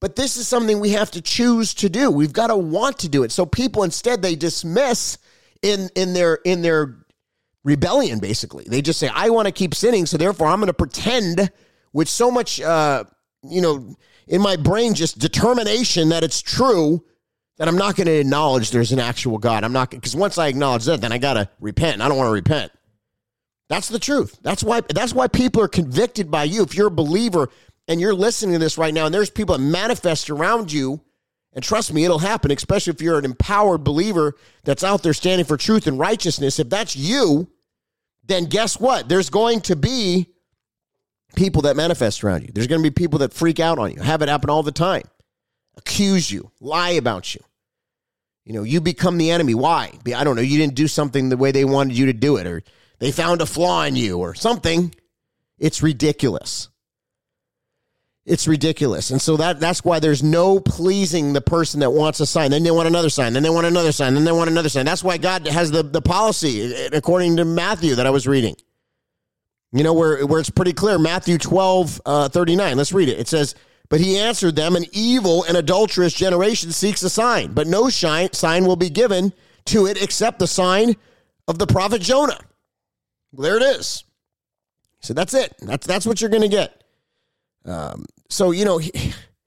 But 0.00 0.16
this 0.16 0.36
is 0.36 0.48
something 0.48 0.80
we 0.80 0.90
have 0.90 1.12
to 1.12 1.22
choose 1.22 1.74
to 1.74 1.88
do. 1.88 2.10
We've 2.10 2.32
got 2.32 2.48
to 2.48 2.56
want 2.56 2.98
to 3.00 3.08
do 3.08 3.22
it. 3.22 3.30
So 3.30 3.46
people 3.46 3.84
instead 3.84 4.20
they 4.20 4.34
dismiss 4.34 5.18
in 5.62 5.90
in 5.94 6.12
their 6.12 6.40
in 6.44 6.62
their 6.62 6.98
rebellion 7.62 8.18
basically. 8.18 8.64
They 8.66 8.82
just 8.82 8.98
say 8.98 9.08
I 9.14 9.30
want 9.30 9.46
to 9.46 9.52
keep 9.52 9.74
sinning, 9.74 10.06
so 10.06 10.16
therefore 10.16 10.48
I'm 10.48 10.58
going 10.58 10.66
to 10.66 10.74
pretend 10.74 11.52
with 11.92 12.08
so 12.08 12.30
much 12.32 12.60
uh 12.60 13.04
you 13.44 13.60
know 13.60 13.94
in 14.26 14.40
my 14.40 14.56
brain 14.56 14.94
just 14.94 15.18
determination 15.18 16.08
that 16.08 16.24
it's 16.24 16.42
true 16.42 17.04
that 17.58 17.68
I'm 17.68 17.76
not 17.76 17.94
going 17.94 18.06
to 18.08 18.18
acknowledge 18.18 18.72
there's 18.72 18.90
an 18.90 18.98
actual 18.98 19.38
God. 19.38 19.62
I'm 19.62 19.72
not 19.72 19.90
because 19.90 20.16
once 20.16 20.36
I 20.36 20.48
acknowledge 20.48 20.84
that, 20.86 21.00
then 21.00 21.12
I 21.12 21.18
got 21.18 21.34
to 21.34 21.48
repent. 21.60 22.02
I 22.02 22.08
don't 22.08 22.16
want 22.16 22.26
to 22.26 22.32
repent. 22.32 22.72
That's 23.72 23.88
the 23.88 23.98
truth. 23.98 24.38
That's 24.42 24.62
why 24.62 24.82
that's 24.82 25.14
why 25.14 25.28
people 25.28 25.62
are 25.62 25.68
convicted 25.68 26.30
by 26.30 26.44
you. 26.44 26.62
If 26.62 26.74
you're 26.74 26.88
a 26.88 26.90
believer, 26.90 27.48
and 27.88 28.02
you're 28.02 28.12
listening 28.12 28.52
to 28.52 28.58
this 28.58 28.76
right 28.76 28.92
now, 28.92 29.06
and 29.06 29.14
there's 29.14 29.30
people 29.30 29.56
that 29.56 29.64
manifest 29.64 30.28
around 30.28 30.70
you, 30.70 31.00
and 31.54 31.64
trust 31.64 31.90
me, 31.90 32.04
it'll 32.04 32.18
happen, 32.18 32.50
especially 32.50 32.92
if 32.92 33.00
you're 33.00 33.18
an 33.18 33.24
empowered 33.24 33.82
believer 33.82 34.34
that's 34.62 34.84
out 34.84 35.02
there 35.02 35.14
standing 35.14 35.46
for 35.46 35.56
truth 35.56 35.86
and 35.86 35.98
righteousness. 35.98 36.58
If 36.58 36.68
that's 36.68 36.94
you, 36.94 37.48
then 38.22 38.44
guess 38.44 38.78
what? 38.78 39.08
There's 39.08 39.30
going 39.30 39.62
to 39.62 39.74
be 39.74 40.28
people 41.34 41.62
that 41.62 41.74
manifest 41.74 42.22
around 42.22 42.42
you. 42.42 42.50
There's 42.52 42.66
going 42.66 42.82
to 42.82 42.90
be 42.90 42.92
people 42.92 43.20
that 43.20 43.32
freak 43.32 43.58
out 43.58 43.78
on 43.78 43.92
you, 43.92 44.02
have 44.02 44.20
it 44.20 44.28
happen 44.28 44.50
all 44.50 44.62
the 44.62 44.70
time, 44.70 45.04
accuse 45.78 46.30
you, 46.30 46.50
lie 46.60 46.90
about 46.90 47.34
you. 47.34 47.40
You 48.44 48.52
know, 48.52 48.64
you 48.64 48.82
become 48.82 49.16
the 49.16 49.30
enemy. 49.30 49.54
Why? 49.54 49.92
I 50.14 50.24
don't 50.24 50.36
know. 50.36 50.42
You 50.42 50.58
didn't 50.58 50.74
do 50.74 50.88
something 50.88 51.30
the 51.30 51.38
way 51.38 51.52
they 51.52 51.64
wanted 51.64 51.96
you 51.96 52.04
to 52.04 52.12
do 52.12 52.36
it, 52.36 52.46
or 52.46 52.62
they 53.02 53.10
found 53.10 53.40
a 53.40 53.46
flaw 53.46 53.82
in 53.82 53.96
you, 53.96 54.18
or 54.18 54.32
something. 54.32 54.94
It's 55.58 55.82
ridiculous. 55.82 56.68
It's 58.24 58.46
ridiculous. 58.46 59.10
And 59.10 59.20
so 59.20 59.36
that 59.38 59.58
that's 59.58 59.84
why 59.84 59.98
there's 59.98 60.22
no 60.22 60.60
pleasing 60.60 61.32
the 61.32 61.40
person 61.40 61.80
that 61.80 61.90
wants 61.90 62.20
a 62.20 62.26
sign. 62.26 62.52
Then 62.52 62.62
they 62.62 62.70
want 62.70 62.86
another 62.86 63.10
sign. 63.10 63.32
Then 63.32 63.42
they 63.42 63.50
want 63.50 63.66
another 63.66 63.90
sign. 63.90 64.14
Then 64.14 64.22
they 64.22 64.30
want 64.30 64.50
another 64.50 64.68
sign. 64.68 64.86
That's 64.86 65.02
why 65.02 65.18
God 65.18 65.48
has 65.48 65.72
the, 65.72 65.82
the 65.82 66.00
policy, 66.00 66.72
according 66.92 67.38
to 67.38 67.44
Matthew 67.44 67.96
that 67.96 68.06
I 68.06 68.10
was 68.10 68.28
reading. 68.28 68.54
You 69.72 69.82
know, 69.82 69.94
where, 69.94 70.24
where 70.24 70.38
it's 70.38 70.50
pretty 70.50 70.72
clear. 70.72 70.96
Matthew 70.96 71.38
12, 71.38 72.02
uh, 72.06 72.28
39. 72.28 72.76
Let's 72.76 72.92
read 72.92 73.08
it. 73.08 73.18
It 73.18 73.26
says, 73.26 73.56
But 73.88 73.98
he 73.98 74.16
answered 74.16 74.54
them, 74.54 74.76
An 74.76 74.84
evil 74.92 75.42
and 75.42 75.56
adulterous 75.56 76.14
generation 76.14 76.70
seeks 76.70 77.02
a 77.02 77.10
sign, 77.10 77.50
but 77.52 77.66
no 77.66 77.90
shine, 77.90 78.32
sign 78.32 78.64
will 78.64 78.76
be 78.76 78.90
given 78.90 79.32
to 79.64 79.86
it 79.88 80.00
except 80.00 80.38
the 80.38 80.46
sign 80.46 80.94
of 81.48 81.58
the 81.58 81.66
prophet 81.66 82.00
Jonah. 82.00 82.38
There 83.32 83.56
it 83.56 83.62
is. 83.62 84.04
So 85.00 85.14
that's 85.14 85.34
it. 85.34 85.54
That's, 85.60 85.86
that's 85.86 86.06
what 86.06 86.20
you're 86.20 86.30
going 86.30 86.42
to 86.42 86.48
get. 86.48 86.84
Um, 87.64 88.06
so 88.28 88.50
you 88.50 88.64
know, 88.64 88.80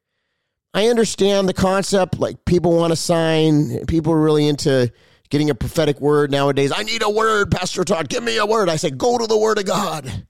I 0.73 0.87
understand 0.87 1.47
the 1.47 1.53
concept. 1.53 2.19
Like 2.19 2.45
people 2.45 2.75
want 2.75 2.91
to 2.91 2.97
sign. 2.97 3.85
People 3.85 4.13
are 4.13 4.21
really 4.21 4.47
into 4.47 4.91
getting 5.29 5.49
a 5.49 5.55
prophetic 5.55 5.99
word 5.99 6.31
nowadays. 6.31 6.71
I 6.75 6.83
need 6.83 7.01
a 7.01 7.09
word, 7.09 7.51
Pastor 7.51 7.83
Todd. 7.83 8.09
Give 8.09 8.23
me 8.23 8.37
a 8.37 8.45
word. 8.45 8.69
I 8.69 8.75
say, 8.75 8.89
go 8.91 9.17
to 9.17 9.27
the 9.27 9.37
Word 9.37 9.57
of 9.57 9.65
God. 9.65 10.27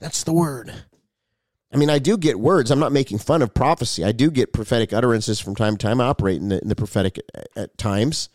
That's 0.00 0.24
the 0.24 0.32
word. 0.32 0.72
I 1.72 1.76
mean, 1.76 1.90
I 1.90 1.98
do 1.98 2.16
get 2.16 2.38
words. 2.40 2.70
I'm 2.70 2.78
not 2.78 2.92
making 2.92 3.18
fun 3.18 3.42
of 3.42 3.52
prophecy. 3.52 4.04
I 4.04 4.12
do 4.12 4.30
get 4.30 4.52
prophetic 4.52 4.92
utterances 4.92 5.38
from 5.38 5.54
time 5.54 5.76
to 5.76 5.86
time. 5.86 6.00
I 6.00 6.06
operate 6.06 6.40
in 6.40 6.48
the, 6.48 6.62
in 6.62 6.68
the 6.68 6.76
prophetic 6.76 7.18
at, 7.34 7.48
at 7.56 7.78
times, 7.78 8.30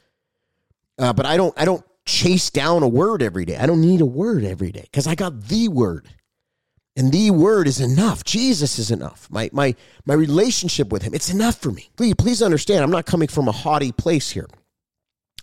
uh, 1.00 1.14
but 1.14 1.26
I 1.26 1.38
don't. 1.38 1.54
I 1.58 1.66
don't 1.66 1.84
chase 2.06 2.50
down 2.50 2.84
a 2.84 2.88
word 2.88 3.22
every 3.22 3.46
day. 3.46 3.58
I 3.58 3.66
don't 3.66 3.82
need 3.82 4.02
a 4.02 4.06
word 4.06 4.44
every 4.44 4.72
day 4.72 4.84
because 4.84 5.08
I 5.08 5.16
got 5.16 5.48
the 5.48 5.68
word. 5.68 6.08
And 6.96 7.12
the 7.12 7.32
word 7.32 7.68
is 7.68 7.80
enough. 7.80 8.24
Jesus 8.24 8.78
is 8.78 8.92
enough. 8.92 9.28
My, 9.32 9.50
my, 9.52 9.76
my 10.06 10.14
relationship 10.14 10.92
with 10.92 11.02
him, 11.02 11.16
it's 11.16 11.32
enough 11.32 11.60
for 11.60 11.72
me. 11.72 11.90
Please, 11.96 12.14
please 12.16 12.42
understand, 12.42 12.84
I'm 12.84 12.92
not 12.92 13.08
coming 13.08 13.28
from 13.28 13.48
a 13.48 13.52
haughty 13.52 13.92
place 13.92 14.30
here. 14.30 14.48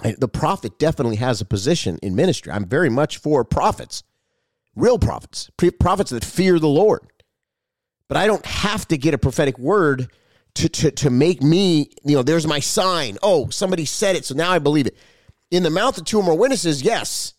I, 0.00 0.14
the 0.16 0.28
prophet 0.28 0.78
definitely 0.78 1.16
has 1.16 1.40
a 1.40 1.44
position 1.44 1.98
in 2.02 2.14
ministry. 2.14 2.52
I'm 2.52 2.66
very 2.66 2.88
much 2.88 3.18
for 3.18 3.44
prophets, 3.44 4.04
real 4.76 4.98
prophets, 4.98 5.50
prophets 5.80 6.10
that 6.10 6.24
fear 6.24 6.58
the 6.58 6.68
Lord. 6.68 7.00
But 8.08 8.16
I 8.16 8.26
don't 8.26 8.46
have 8.46 8.86
to 8.88 8.98
get 8.98 9.14
a 9.14 9.18
prophetic 9.18 9.58
word 9.58 10.08
to, 10.54 10.68
to, 10.68 10.90
to 10.90 11.10
make 11.10 11.42
me, 11.42 11.90
you 12.04 12.16
know, 12.16 12.22
there's 12.22 12.46
my 12.46 12.60
sign. 12.60 13.18
Oh, 13.22 13.48
somebody 13.50 13.84
said 13.84 14.16
it, 14.16 14.24
so 14.24 14.34
now 14.34 14.50
I 14.50 14.58
believe 14.58 14.86
it. 14.86 14.96
In 15.50 15.62
the 15.62 15.70
mouth 15.70 15.98
of 15.98 16.04
two 16.04 16.18
or 16.18 16.22
more 16.22 16.38
witnesses, 16.38 16.82
yes. 16.82 17.34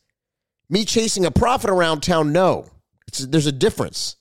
Me 0.70 0.86
chasing 0.86 1.25
a 1.25 1.32
prophet 1.32 1.70
around 1.70 2.01
town, 2.01 2.32
no. 2.32 2.70
It's, 3.08 3.20
there's 3.20 3.48
a 3.48 3.51
difference. 3.51 4.15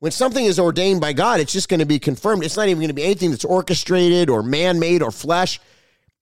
When 0.00 0.12
something 0.12 0.44
is 0.44 0.58
ordained 0.58 1.00
by 1.00 1.12
God, 1.12 1.40
it's 1.40 1.52
just 1.52 1.68
going 1.68 1.80
to 1.80 1.86
be 1.86 1.98
confirmed. 1.98 2.44
It's 2.44 2.56
not 2.56 2.66
even 2.68 2.78
going 2.80 2.88
to 2.88 2.94
be 2.94 3.04
anything 3.04 3.30
that's 3.30 3.44
orchestrated 3.44 4.28
or 4.28 4.42
man 4.42 4.80
made 4.80 5.02
or 5.02 5.10
flesh. 5.10 5.60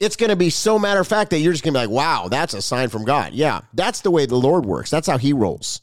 It's 0.01 0.17
going 0.17 0.31
to 0.31 0.37
be 0.37 0.51
so 0.51 0.79
matter 0.79 1.01
of 1.01 1.09
fact 1.09 1.31
that 1.31 1.39
you're 1.39 1.53
just 1.53 1.65
going 1.65 1.75
to 1.75 1.81
be 1.81 1.87
like, 1.87 1.95
wow, 1.95 2.29
that's 2.29 2.55
a 2.55 2.63
sign 2.63 2.89
from 2.89 3.05
God. 3.05 3.33
Yeah, 3.33 3.61
that's 3.75 4.01
the 4.03 4.11
way 4.11 4.27
the 4.27 4.37
Lord 4.37 4.67
works. 4.67 4.91
That's 4.91 5.07
how 5.07 5.19
He 5.19 5.33
rolls. 5.33 5.83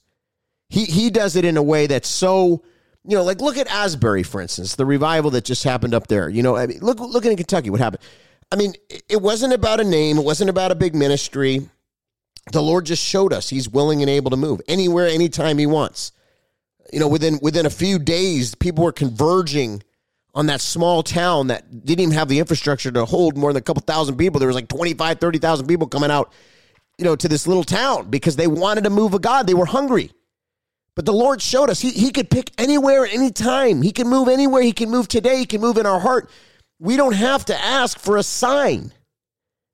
He, 0.69 0.85
he 0.85 1.09
does 1.09 1.35
it 1.35 1.45
in 1.45 1.57
a 1.57 1.63
way 1.63 1.87
that's 1.87 2.07
so 2.07 2.63
You 3.03 3.15
know, 3.15 3.23
like 3.23 3.39
look 3.39 3.57
at 3.57 3.67
Asbury, 3.67 4.23
for 4.23 4.41
instance, 4.41 4.75
the 4.75 4.85
revival 4.85 5.31
that 5.31 5.45
just 5.45 5.63
happened 5.63 5.93
up 5.93 6.07
there. 6.07 6.27
You 6.27 6.43
know, 6.43 6.57
I 6.57 6.67
mean, 6.67 6.79
look, 6.81 6.99
look 6.99 7.25
in 7.25 7.37
Kentucky, 7.37 7.69
what 7.69 7.79
happened. 7.79 8.03
I 8.51 8.55
mean, 8.55 8.73
it 9.09 9.21
wasn't 9.21 9.53
about 9.53 9.79
a 9.79 9.83
name, 9.83 10.17
it 10.17 10.23
wasn't 10.23 10.49
about 10.49 10.71
a 10.71 10.75
big 10.75 10.95
ministry. 10.95 11.69
The 12.53 12.61
Lord 12.61 12.85
just 12.85 13.03
showed 13.03 13.33
us 13.33 13.49
He's 13.49 13.67
willing 13.67 14.01
and 14.01 14.09
able 14.09 14.31
to 14.31 14.37
move 14.37 14.61
anywhere, 14.67 15.07
anytime 15.07 15.57
He 15.57 15.65
wants. 15.65 16.13
You 16.93 16.99
know, 16.99 17.09
within 17.09 17.39
within 17.41 17.65
a 17.65 17.69
few 17.69 17.99
days, 17.99 18.55
people 18.55 18.85
were 18.85 18.93
converging 18.93 19.83
on 20.33 20.45
that 20.45 20.61
small 20.61 21.01
town 21.03 21.47
that 21.47 21.83
didn't 21.83 22.03
even 22.03 22.13
have 22.13 22.29
the 22.29 22.39
infrastructure 22.39 22.91
to 22.91 23.05
hold 23.05 23.35
more 23.35 23.51
than 23.51 23.59
a 23.59 23.63
couple 23.63 23.81
thousand 23.81 24.17
people. 24.17 24.39
There 24.39 24.47
was 24.47 24.55
like 24.55 24.67
25, 24.67 25.19
30,000 25.19 25.65
people 25.65 25.87
coming 25.87 26.11
out, 26.11 26.31
you 26.99 27.05
know, 27.05 27.15
to 27.15 27.27
this 27.27 27.47
little 27.47 27.63
town 27.63 28.11
because 28.11 28.35
they 28.35 28.45
wanted 28.45 28.83
to 28.83 28.91
move 28.91 29.15
of 29.15 29.23
God. 29.23 29.47
They 29.47 29.55
were 29.55 29.65
hungry. 29.65 30.11
But 30.93 31.05
the 31.05 31.13
Lord 31.13 31.41
showed 31.41 31.71
us 31.71 31.81
he, 31.81 31.89
he 31.89 32.11
could 32.11 32.29
pick 32.29 32.51
anywhere, 32.59 33.05
anytime. 33.05 33.81
He 33.81 33.91
can 33.91 34.07
move 34.07 34.27
anywhere. 34.27 34.61
He 34.61 34.73
can 34.73 34.91
move 34.91 35.07
today. 35.07 35.37
He 35.37 35.45
can 35.47 35.59
move 35.59 35.77
in 35.77 35.87
our 35.87 35.99
heart. 35.99 36.29
We 36.79 36.97
don't 36.97 37.13
have 37.13 37.45
to 37.45 37.57
ask 37.57 37.99
for 37.99 38.17
a 38.17 38.23
sign. 38.23 38.91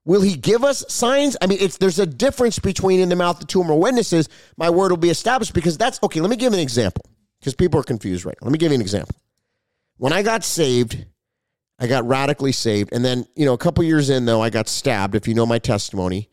Will 0.05 0.22
he 0.22 0.36
give 0.36 0.63
us 0.63 0.83
signs? 0.89 1.38
I 1.41 1.48
mean, 1.48 1.60
it's 1.62 1.77
there's 1.77 2.00
a 2.00 2.05
difference 2.05 2.60
between 2.60 3.00
in 3.00 3.10
the 3.10 3.15
mouth 3.15 3.41
of 3.41 3.48
two 3.48 3.62
or 3.62 3.65
more 3.65 3.79
witnesses, 3.79 4.27
my 4.57 4.69
word 4.69 4.91
will 4.91 4.98
be 4.98 5.10
established 5.10 5.53
because 5.53 5.77
that's 5.77 6.00
okay. 6.03 6.19
Let 6.19 6.29
me 6.29 6.36
give 6.36 6.53
an 6.53 6.60
example 6.60 7.05
because 7.39 7.55
people 7.55 7.79
are 7.79 7.83
confused 7.83 8.25
right 8.25 8.36
now. 8.41 8.45
Let 8.45 8.51
me 8.51 8.57
give 8.57 8.72
you 8.72 8.75
an 8.75 8.81
example. 8.81 9.15
When 9.98 10.12
I 10.12 10.22
got 10.24 10.43
saved, 10.43 11.05
I 11.79 11.88
got 11.88 12.05
radically 12.07 12.51
saved. 12.51 12.91
And 12.93 13.03
then, 13.03 13.25
you 13.36 13.45
know, 13.45 13.53
a 13.53 13.57
couple 13.57 13.83
years 13.83 14.10
in, 14.10 14.25
though, 14.25 14.41
I 14.41 14.50
got 14.50 14.67
stabbed. 14.67 15.15
If 15.15 15.27
you 15.27 15.33
know 15.33 15.45
my 15.45 15.60
testimony, 15.60 16.29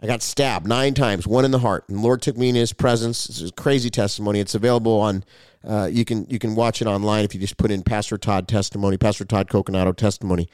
I 0.00 0.06
got 0.06 0.22
stabbed 0.22 0.66
nine 0.66 0.94
times, 0.94 1.26
one 1.26 1.44
in 1.44 1.50
the 1.50 1.58
heart. 1.58 1.84
And 1.88 1.98
the 1.98 2.02
Lord 2.02 2.22
took 2.22 2.36
me 2.36 2.48
in 2.48 2.54
his 2.54 2.72
presence. 2.72 3.26
This 3.26 3.40
is 3.40 3.50
a 3.50 3.52
crazy 3.52 3.90
testimony. 3.90 4.38
It's 4.38 4.54
available 4.54 5.00
on, 5.00 5.24
uh, 5.66 5.88
you 5.90 6.04
can 6.04 6.24
you 6.30 6.38
can 6.38 6.54
watch 6.54 6.80
it 6.80 6.86
online 6.86 7.24
if 7.24 7.34
you 7.34 7.40
just 7.40 7.56
put 7.56 7.72
in 7.72 7.82
Pastor 7.82 8.16
Todd 8.16 8.46
testimony, 8.46 8.96
Pastor 8.96 9.24
Todd 9.24 9.48
Coconato 9.48 9.96
testimony. 9.96 10.48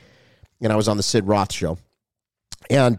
And 0.62 0.72
I 0.72 0.76
was 0.76 0.88
on 0.88 0.96
the 0.96 1.02
Sid 1.02 1.26
Roth 1.26 1.52
show. 1.52 1.76
And 2.70 2.98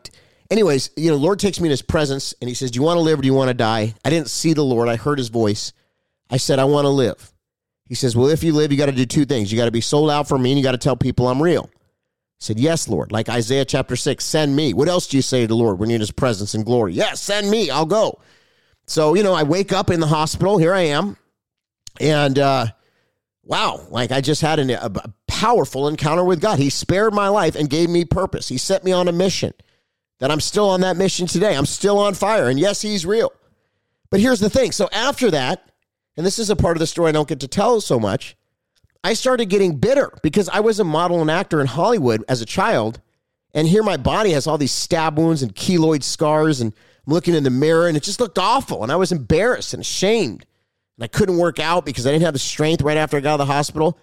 anyways, 0.51 0.91
you 0.95 1.09
know, 1.09 1.17
Lord 1.17 1.39
takes 1.39 1.59
me 1.59 1.67
in 1.67 1.71
his 1.71 1.81
presence 1.81 2.35
and 2.39 2.47
he 2.47 2.53
says, 2.53 2.69
Do 2.69 2.77
you 2.77 2.83
want 2.83 2.97
to 2.97 3.01
live 3.01 3.19
or 3.19 3.21
do 3.23 3.27
you 3.27 3.33
want 3.33 3.49
to 3.49 3.55
die? 3.55 3.95
I 4.03 4.09
didn't 4.11 4.29
see 4.29 4.53
the 4.53 4.63
Lord. 4.63 4.87
I 4.87 4.97
heard 4.97 5.17
his 5.17 5.29
voice. 5.29 5.73
I 6.29 6.37
said, 6.37 6.59
I 6.59 6.65
want 6.65 6.85
to 6.85 6.89
live. 6.89 7.31
He 7.87 7.95
says, 7.95 8.15
Well, 8.15 8.29
if 8.29 8.43
you 8.43 8.53
live, 8.53 8.71
you 8.71 8.77
got 8.77 8.87
to 8.87 8.91
do 8.91 9.07
two 9.07 9.25
things. 9.25 9.51
You 9.51 9.57
got 9.57 9.65
to 9.65 9.71
be 9.71 9.81
sold 9.81 10.11
out 10.11 10.27
for 10.27 10.37
me 10.37 10.51
and 10.51 10.59
you 10.59 10.63
got 10.63 10.73
to 10.73 10.77
tell 10.77 10.95
people 10.95 11.27
I'm 11.27 11.41
real. 11.41 11.71
Said, 12.39 12.59
Yes, 12.59 12.87
Lord. 12.87 13.11
Like 13.11 13.29
Isaiah 13.29 13.65
chapter 13.65 13.95
6, 13.95 14.23
send 14.23 14.55
me. 14.55 14.73
What 14.73 14.87
else 14.87 15.07
do 15.07 15.17
you 15.17 15.21
say 15.21 15.41
to 15.41 15.47
the 15.47 15.55
Lord 15.55 15.79
when 15.79 15.89
you're 15.89 15.95
in 15.95 16.01
his 16.01 16.11
presence 16.11 16.53
and 16.53 16.65
glory? 16.65 16.93
Yes, 16.93 17.21
send 17.21 17.49
me. 17.49 17.69
I'll 17.69 17.85
go. 17.85 18.19
So, 18.87 19.15
you 19.15 19.23
know, 19.23 19.33
I 19.33 19.43
wake 19.43 19.73
up 19.73 19.89
in 19.89 19.99
the 19.99 20.07
hospital. 20.07 20.57
Here 20.57 20.73
I 20.73 20.81
am. 20.81 21.17
And, 21.99 22.37
uh, 22.37 22.67
wow, 23.43 23.81
like 23.89 24.11
I 24.11 24.21
just 24.21 24.41
had 24.41 24.59
an, 24.59 24.69
a, 24.69 24.91
a 24.95 25.13
powerful 25.27 25.87
encounter 25.87 26.23
with 26.23 26.41
God. 26.41 26.59
He 26.59 26.69
spared 26.69 27.13
my 27.13 27.29
life 27.29 27.55
and 27.55 27.69
gave 27.69 27.89
me 27.89 28.05
purpose. 28.05 28.49
He 28.49 28.57
set 28.57 28.83
me 28.83 28.91
on 28.91 29.07
a 29.07 29.11
mission 29.11 29.53
that 30.19 30.31
I'm 30.31 30.41
still 30.41 30.69
on 30.69 30.81
that 30.81 30.97
mission 30.97 31.27
today. 31.27 31.55
I'm 31.55 31.65
still 31.65 31.97
on 31.99 32.13
fire. 32.13 32.49
And 32.49 32.59
yes, 32.59 32.81
he's 32.81 33.05
real. 33.05 33.31
But 34.09 34.19
here's 34.19 34.39
the 34.39 34.49
thing. 34.49 34.71
So 34.71 34.87
after 34.91 35.31
that, 35.31 35.71
and 36.17 36.25
this 36.25 36.39
is 36.39 36.49
a 36.49 36.55
part 36.55 36.77
of 36.77 36.79
the 36.79 36.87
story 36.87 37.09
I 37.09 37.11
don't 37.11 37.27
get 37.27 37.41
to 37.41 37.47
tell 37.47 37.81
so 37.81 37.99
much, 37.99 38.37
I 39.05 39.13
started 39.13 39.49
getting 39.49 39.77
bitter 39.77 40.11
because 40.23 40.49
I 40.49 40.61
was 40.61 40.79
a 40.79 40.83
model 40.83 41.21
and 41.21 41.29
actor 41.29 41.61
in 41.61 41.67
Hollywood 41.67 42.23
as 42.27 42.41
a 42.41 42.45
child. 42.45 42.99
And 43.53 43.67
here 43.67 43.83
my 43.83 43.97
body 43.97 44.31
has 44.31 44.47
all 44.47 44.57
these 44.57 44.71
stab 44.71 45.19
wounds 45.19 45.43
and 45.43 45.53
keloid 45.53 46.01
scars. 46.01 46.59
And 46.59 46.73
I'm 47.05 47.13
looking 47.13 47.35
in 47.35 47.43
the 47.43 47.51
mirror 47.51 47.87
and 47.87 47.95
it 47.95 48.01
just 48.01 48.19
looked 48.19 48.39
awful. 48.39 48.81
And 48.81 48.91
I 48.91 48.95
was 48.95 49.11
embarrassed 49.11 49.75
and 49.75 49.81
ashamed. 49.81 50.47
And 50.97 51.03
I 51.03 51.07
couldn't 51.07 51.37
work 51.37 51.59
out 51.59 51.85
because 51.85 52.07
I 52.07 52.11
didn't 52.13 52.23
have 52.23 52.33
the 52.33 52.39
strength 52.39 52.81
right 52.81 52.97
after 52.97 53.15
I 53.15 53.19
got 53.19 53.33
out 53.33 53.41
of 53.41 53.47
the 53.47 53.53
hospital. 53.53 53.99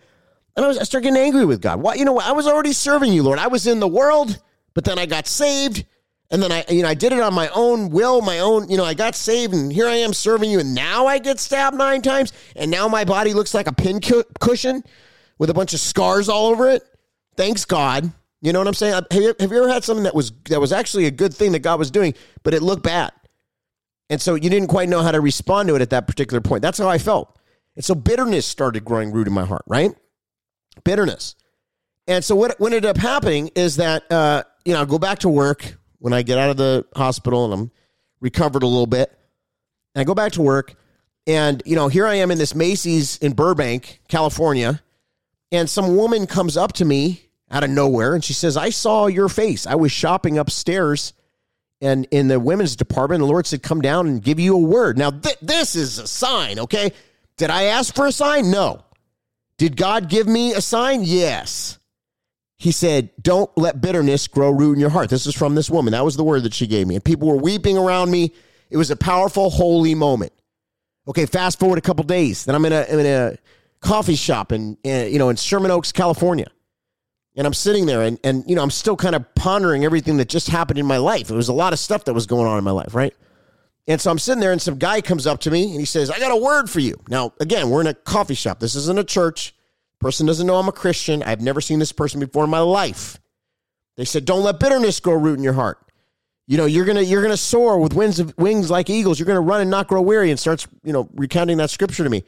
And 0.55 0.65
I, 0.65 0.69
was, 0.69 0.79
I 0.79 0.85
started 0.85 1.09
getting 1.09 1.21
angry 1.21 1.47
with 1.47 1.61
God. 1.61 1.83
Why, 1.83 1.95
You 1.95 2.05
know, 2.05 2.21
I 2.21 2.31
was 2.31 2.47
already 2.47 2.73
serving 2.73 3.13
you, 3.13 3.25
Lord. 3.25 3.41
I 3.41 3.49
was 3.49 3.67
in 3.67 3.81
the 3.81 3.89
world, 3.89 4.41
but 4.73 4.85
then 4.85 5.01
I 5.01 5.07
got 5.07 5.27
saved. 5.27 5.85
And 6.33 6.43
then 6.43 6.51
I, 6.51 6.65
you 6.71 6.83
know, 6.83 6.89
I 6.89 6.95
did 6.95 7.13
it 7.13 7.21
on 7.21 7.35
my 7.35 7.49
own 7.49 7.91
will, 7.91 8.23
my 8.23 8.39
own, 8.39 8.71
you 8.71 8.79
know, 8.79 8.85
I 8.85 8.95
got 8.95 9.15
saved 9.15 9.53
and 9.53 9.71
here 9.71 9.87
I 9.87 9.97
am 9.97 10.15
serving 10.15 10.51
you. 10.51 10.61
And 10.61 10.75
now 10.75 11.07
I 11.07 11.19
get 11.19 11.39
stabbed 11.39 11.77
nine 11.77 12.01
times. 12.01 12.33
And 12.57 12.71
now 12.71 12.89
my 12.89 13.05
body 13.05 13.35
looks 13.35 13.53
like 13.53 13.67
a 13.67 13.73
pin 13.73 14.01
cu- 14.01 14.25
cushion 14.41 14.83
with 15.39 15.51
a 15.51 15.55
bunch 15.55 15.75
of 15.75 15.81
scars 15.81 16.31
all 16.31 16.47
over 16.47 16.71
it. 16.71 16.83
Thanks 17.37 17.67
God. 17.67 18.11
You 18.41 18.55
know 18.55 18.61
what 18.61 18.67
I'm 18.67 18.75
saying? 18.75 18.95
Have 18.95 19.23
you, 19.23 19.35
have 19.39 19.53
you 19.53 19.59
ever 19.59 19.69
had 19.69 19.85
something 19.85 20.05
that 20.05 20.15
was, 20.15 20.33
that 20.49 20.59
was 20.59 20.73
actually 20.73 21.05
a 21.05 21.11
good 21.11 21.35
thing 21.35 21.53
that 21.53 21.61
God 21.61 21.79
was 21.79 21.91
doing, 21.91 22.15
but 22.43 22.55
it 22.55 22.63
looked 22.63 22.83
bad? 22.83 23.13
And 24.09 24.21
so 24.21 24.35
you 24.35 24.49
didn't 24.49 24.69
quite 24.69 24.89
know 24.89 25.03
how 25.03 25.13
to 25.13 25.21
respond 25.21 25.69
to 25.69 25.75
it 25.75 25.83
at 25.83 25.91
that 25.91 26.07
particular 26.07 26.41
point. 26.41 26.63
That's 26.63 26.79
how 26.79 26.89
I 26.89 26.97
felt. 26.97 27.39
And 27.77 27.85
so 27.85 27.95
bitterness 27.95 28.47
started 28.47 28.87
growing 28.87 29.13
root 29.13 29.27
in 29.27 29.35
my 29.35 29.45
heart, 29.45 29.65
right? 29.67 29.95
Bitterness. 30.83 31.37
And 32.07 32.25
so 32.25 32.35
what, 32.35 32.59
what 32.59 32.73
ended 32.73 32.87
up 32.87 32.97
happening 32.97 33.51
is 33.55 33.77
that, 33.77 34.11
uh, 34.11 34.45
you 34.65 34.73
know, 34.73 34.81
I 34.81 34.85
go 34.87 34.99
back 34.99 35.21
to 35.21 35.29
work 35.29 35.77
when 36.03 36.13
I 36.13 36.23
get 36.23 36.37
out 36.37 36.51
of 36.51 36.57
the 36.57 36.85
hospital 36.97 37.45
and 37.45 37.55
I'm 37.55 37.71
recovered 38.21 38.65
a 38.65 38.67
little 38.67 38.89
bit. 38.89 39.17
And 39.95 40.01
I 40.01 40.05
go 40.05 40.15
back 40.15 40.33
to 40.33 40.43
work, 40.43 40.75
and 41.27 41.63
you 41.65 41.77
know, 41.77 41.87
here 41.89 42.07
I 42.07 42.15
am 42.17 42.31
in 42.31 42.39
this 42.39 42.55
Macy's 42.55 43.19
in 43.19 43.35
Burbank, 43.35 44.01
California, 44.09 44.83
and 45.53 45.71
some 45.71 45.97
woman 45.97 46.27
comes 46.27 46.57
up 46.57 46.73
to 46.75 46.85
me 46.85 47.23
out 47.51 47.63
of 47.63 47.71
nowhere 47.71 48.15
and 48.15 48.25
she 48.25 48.33
says, 48.33 48.57
"I 48.57 48.71
saw 48.71 49.07
your 49.07 49.29
face. 49.29 49.67
I 49.67 49.77
was 49.77 49.93
shopping 49.93 50.39
upstairs." 50.39 51.13
And 51.81 52.07
in 52.11 52.29
the 52.29 52.41
women's 52.41 52.75
department, 52.75 53.21
the 53.21 53.27
Lord 53.27 53.45
said, 53.45 53.61
Come 53.61 53.81
down 53.81 54.07
and 54.07 54.23
give 54.23 54.39
you 54.39 54.55
a 54.55 54.59
word. 54.59 54.97
Now, 54.97 55.11
th- 55.11 55.39
this 55.43 55.75
is 55.75 55.99
a 55.99 56.07
sign, 56.07 56.61
okay? 56.61 56.93
Did 57.37 57.51
I 57.51 57.65
ask 57.65 57.93
for 57.93 58.07
a 58.07 58.13
sign? 58.13 58.53
No. 58.53 58.85
Did 59.59 59.77
God 59.77 60.09
give 60.09 60.29
me 60.29 60.53
a 60.53 60.61
sign? 60.61 61.03
Yes 61.03 61.81
he 62.63 62.71
said, 62.71 63.11
Don't 63.21 63.51
let 63.59 63.81
bitterness 63.81 64.29
grow 64.29 64.53
root 64.53 64.75
in 64.75 64.79
your 64.79 64.91
heart. 64.91 65.11
This 65.11 65.27
is 65.27 65.35
from 65.35 65.57
this 65.57 65.69
woman. 65.69 65.91
That 65.91 66.05
was 66.05 66.17
the 66.17 66.23
word 66.23 66.45
that 66.45 66.55
she 66.55 66.69
gave 66.69 66.87
me. 66.87 66.95
And 66.95 67.05
people 67.05 67.27
were 67.27 67.37
weeping 67.37 67.77
around 67.77 68.13
me. 68.13 68.33
It 68.71 68.77
was 68.77 68.93
a 68.93 68.97
powerful, 68.97 69.51
holy 69.51 69.97
moment. 69.97 70.33
Okay, 71.09 71.27
fast 71.27 71.59
forward 71.59 71.79
a 71.79 71.81
couple 71.81 72.05
days. 72.05 72.45
Then 72.45 72.55
I'm 72.55 72.65
in 72.65 72.73
a, 72.73 72.87
I'm 72.89 73.01
in 73.01 73.07
a 73.07 73.37
coffee 73.81 74.15
shop 74.15 74.53
in, 74.53 74.79
in, 74.85 75.13
you 75.13 75.19
know, 75.19 75.29
in 75.29 75.35
Sherman 75.35 75.73
Oaks, 75.73 75.91
California. 75.91 76.47
And 77.35 77.49
I'm 77.49 77.53
sitting 77.53 77.85
there 77.85 78.03
and, 78.03 78.21
and, 78.23 78.45
you 78.47 78.55
know, 78.55 78.63
I'm 78.63 78.71
still 78.71 78.95
kind 78.95 79.17
of 79.17 79.35
pondering 79.35 79.85
everything 79.85 80.19
that 80.19 80.29
just 80.29 80.49
happened 80.49 80.79
in 80.79 80.87
my 80.87 80.99
life. 80.99 81.31
It 81.31 81.35
was 81.35 81.49
a 81.49 81.53
lot 81.53 81.73
of 81.73 81.81
stuff 81.81 82.05
that 82.05 82.15
was 82.15 82.27
going 82.27 82.47
on 82.47 82.59
in 82.59 82.63
my 82.65 82.71
life, 82.71 82.95
right? 82.95 83.15
And 83.89 84.01
so 84.01 84.09
I'm 84.09 84.21
sitting 84.21 84.41
there 84.41 84.53
and 84.53 84.63
some 84.63 84.79
guy 84.79 85.01
comes 85.01 85.27
up 85.27 85.41
to 85.41 85.51
me 85.51 85.65
and 85.65 85.81
he 85.81 85.85
says, 85.85 86.13
I 86.13 86.21
got 86.21 86.31
a 86.31 86.37
word 86.37 86.71
for 86.71 86.79
you. 86.79 86.95
Now, 87.09 87.33
again, 87.41 87.71
we're 87.71 87.81
in 87.81 87.89
a 87.89 87.95
coffee 87.95 88.35
shop. 88.35 88.61
This 88.61 88.77
isn't 88.77 89.01
a 89.01 89.05
church. 89.05 89.53
Person 90.03 90.27
doesn't 90.27 90.47
know 90.47 90.57
I'm 90.57 90.69
a 90.69 90.73
Christian. 90.73 91.23
I've 91.23 91.41
never 91.41 91.61
seen 91.61 91.79
this 91.79 91.93
person 91.93 92.19
before 92.19 92.43
in 92.45 92.51
my 92.51 92.59
life. 92.59 93.21
They 93.97 94.05
said, 94.05 94.25
"Don't 94.25 94.43
let 94.43 94.59
bitterness 94.59 94.99
grow 94.99 95.15
root 95.15 95.39
in 95.39 95.45
your 95.45 95.53
heart." 95.53 95.79
You 96.49 96.57
know, 96.57 96.67
you're 96.67 96.85
gonna 96.85 97.03
you're 97.03 97.23
gonna 97.23 97.37
soar 97.37 97.79
with 97.79 97.95
wings 97.95 98.19
of, 98.19 98.35
wings 98.37 98.69
like 98.69 98.91
eagles. 98.91 99.19
You're 99.21 99.27
gonna 99.27 99.41
run 99.41 99.61
and 99.61 99.71
not 99.71 99.87
grow 99.87 100.03
weary. 100.03 100.31
And 100.31 100.41
starts 100.41 100.67
you 100.83 100.93
know 100.93 101.09
recounting 101.15 101.57
that 101.59 101.71
scripture 101.71 102.03
to 102.03 102.11
me. 102.11 102.25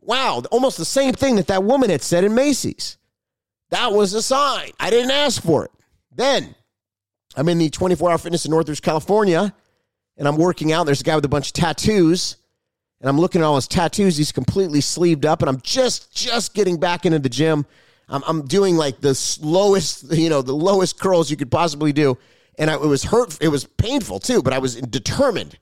Wow, 0.00 0.42
almost 0.52 0.78
the 0.78 0.84
same 0.84 1.12
thing 1.12 1.36
that 1.36 1.48
that 1.48 1.64
woman 1.64 1.90
had 1.90 2.02
said 2.02 2.22
in 2.22 2.34
Macy's. 2.34 2.98
That 3.70 3.92
was 3.92 4.14
a 4.14 4.22
sign. 4.22 4.70
I 4.78 4.90
didn't 4.90 5.10
ask 5.10 5.42
for 5.42 5.64
it. 5.64 5.72
Then 6.14 6.54
I'm 7.34 7.48
in 7.48 7.58
the 7.58 7.68
24 7.68 8.10
hour 8.12 8.18
fitness 8.18 8.44
in 8.44 8.52
Northridge, 8.52 8.82
California, 8.82 9.52
and 10.16 10.28
I'm 10.28 10.36
working 10.36 10.72
out. 10.72 10.84
There's 10.84 11.00
a 11.00 11.04
guy 11.04 11.16
with 11.16 11.24
a 11.24 11.28
bunch 11.28 11.48
of 11.48 11.52
tattoos 11.54 12.36
and 13.02 13.08
I'm 13.08 13.18
looking 13.18 13.40
at 13.40 13.44
all 13.44 13.56
his 13.56 13.66
tattoos. 13.66 14.16
He's 14.16 14.30
completely 14.30 14.80
sleeved 14.80 15.26
up, 15.26 15.42
and 15.42 15.48
I'm 15.48 15.60
just 15.60 16.14
just 16.14 16.54
getting 16.54 16.78
back 16.78 17.04
into 17.04 17.18
the 17.18 17.28
gym. 17.28 17.66
I'm, 18.08 18.22
I'm 18.26 18.46
doing 18.46 18.76
like 18.76 19.00
the 19.00 19.18
lowest, 19.42 20.12
you 20.12 20.30
know, 20.30 20.40
the 20.40 20.54
lowest 20.54 20.98
curls 21.00 21.30
you 21.30 21.36
could 21.36 21.50
possibly 21.50 21.92
do, 21.92 22.16
and 22.58 22.70
I, 22.70 22.74
it 22.74 22.80
was 22.80 23.02
hurt. 23.02 23.36
It 23.40 23.48
was 23.48 23.64
painful 23.64 24.20
too, 24.20 24.40
but 24.42 24.52
I 24.52 24.58
was 24.58 24.76
determined. 24.76 25.58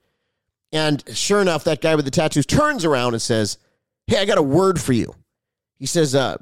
And 0.73 1.03
sure 1.17 1.41
enough, 1.41 1.65
that 1.65 1.81
guy 1.81 1.97
with 1.97 2.05
the 2.05 2.11
tattoos 2.13 2.47
turns 2.47 2.85
around 2.85 3.15
and 3.15 3.23
says, 3.23 3.57
"Hey, 4.07 4.19
I 4.19 4.27
got 4.27 4.39
a 4.39 4.43
word 4.43 4.79
for 4.79 4.93
you." 4.93 5.15
He 5.79 5.87
says, 5.87 6.15
uh, 6.15 6.37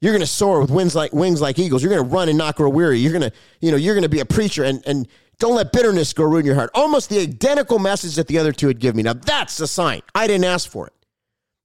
"You're 0.00 0.12
going 0.12 0.22
to 0.22 0.26
soar 0.26 0.62
with 0.62 0.70
wings 0.70 0.94
like 0.94 1.12
wings 1.12 1.42
like 1.42 1.58
eagles. 1.58 1.82
You're 1.82 1.92
going 1.92 2.02
to 2.02 2.10
run 2.10 2.30
and 2.30 2.38
not 2.38 2.56
grow 2.56 2.70
weary. 2.70 2.98
You're 2.98 3.12
going 3.12 3.30
to, 3.30 3.32
you 3.60 3.70
know, 3.70 3.76
you're 3.76 3.94
going 3.94 4.04
to 4.04 4.08
be 4.08 4.20
a 4.20 4.24
preacher, 4.24 4.64
and 4.64 4.82
and 4.86 5.06
don't 5.40 5.56
let 5.56 5.72
bitterness 5.72 6.12
go 6.12 6.24
ruin 6.24 6.46
your 6.46 6.54
heart. 6.54 6.70
Almost 6.74 7.10
the 7.10 7.18
identical 7.18 7.78
message 7.78 8.14
that 8.14 8.28
the 8.28 8.38
other 8.38 8.52
two 8.52 8.68
had 8.68 8.78
given 8.78 8.98
me. 8.98 9.02
Now 9.02 9.14
that's 9.14 9.58
a 9.58 9.66
sign. 9.66 10.02
I 10.14 10.26
didn't 10.26 10.44
ask 10.44 10.70
for 10.70 10.86
it. 10.86 10.92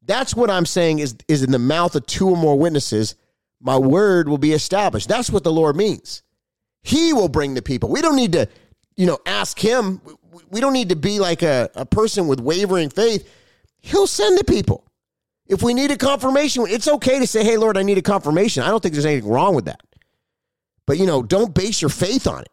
That's 0.02 0.36
what 0.36 0.50
I'm 0.50 0.66
saying 0.66 1.00
is, 1.00 1.16
is 1.28 1.44
in 1.44 1.52
the 1.52 1.60
mouth 1.60 1.96
of 1.96 2.06
two 2.06 2.30
or 2.30 2.38
more 2.38 2.58
witnesses, 2.58 3.16
my 3.60 3.78
word 3.78 4.30
will 4.30 4.38
be 4.38 4.54
established. 4.54 5.08
That's 5.08 5.30
what 5.30 5.44
the 5.44 5.52
Lord 5.52 5.76
means. 5.76 6.24
He 6.84 7.14
will 7.14 7.28
bring 7.28 7.54
the 7.54 7.62
people. 7.62 7.90
We 7.90 8.02
don't 8.02 8.16
need 8.16 8.34
to, 8.34 8.48
you 8.96 9.08
know, 9.08 9.18
ask 9.26 9.60
him. 9.60 10.02
We 10.50 10.62
don't 10.62 10.74
need 10.74 10.90
to 10.90 10.96
be 10.96 11.20
like 11.20 11.42
a, 11.42 11.70
a 11.76 11.86
person 11.86 12.28
with 12.28 12.40
wavering 12.40 12.90
faith. 12.90 13.28
He'll 13.82 14.08
send 14.08 14.38
the 14.38 14.44
people. 14.44 14.86
If 15.48 15.62
we 15.62 15.74
need 15.74 15.92
a 15.92 15.98
confirmation, 15.98 16.66
it's 16.68 16.88
okay 16.88 17.20
to 17.20 17.28
say, 17.28 17.44
hey, 17.44 17.58
Lord, 17.58 17.78
I 17.78 17.84
need 17.84 17.98
a 17.98 18.04
confirmation. 18.04 18.64
I 18.64 18.70
don't 18.70 18.82
think 18.82 18.94
there's 18.94 19.06
anything 19.06 19.30
wrong 19.30 19.54
with 19.56 19.66
that. 19.66 19.82
But, 20.88 20.98
you 20.98 21.06
know, 21.06 21.24
don't 21.24 21.54
base 21.54 21.82
your 21.82 21.90
faith 21.90 22.26
on 22.28 22.42
it. 22.42 22.50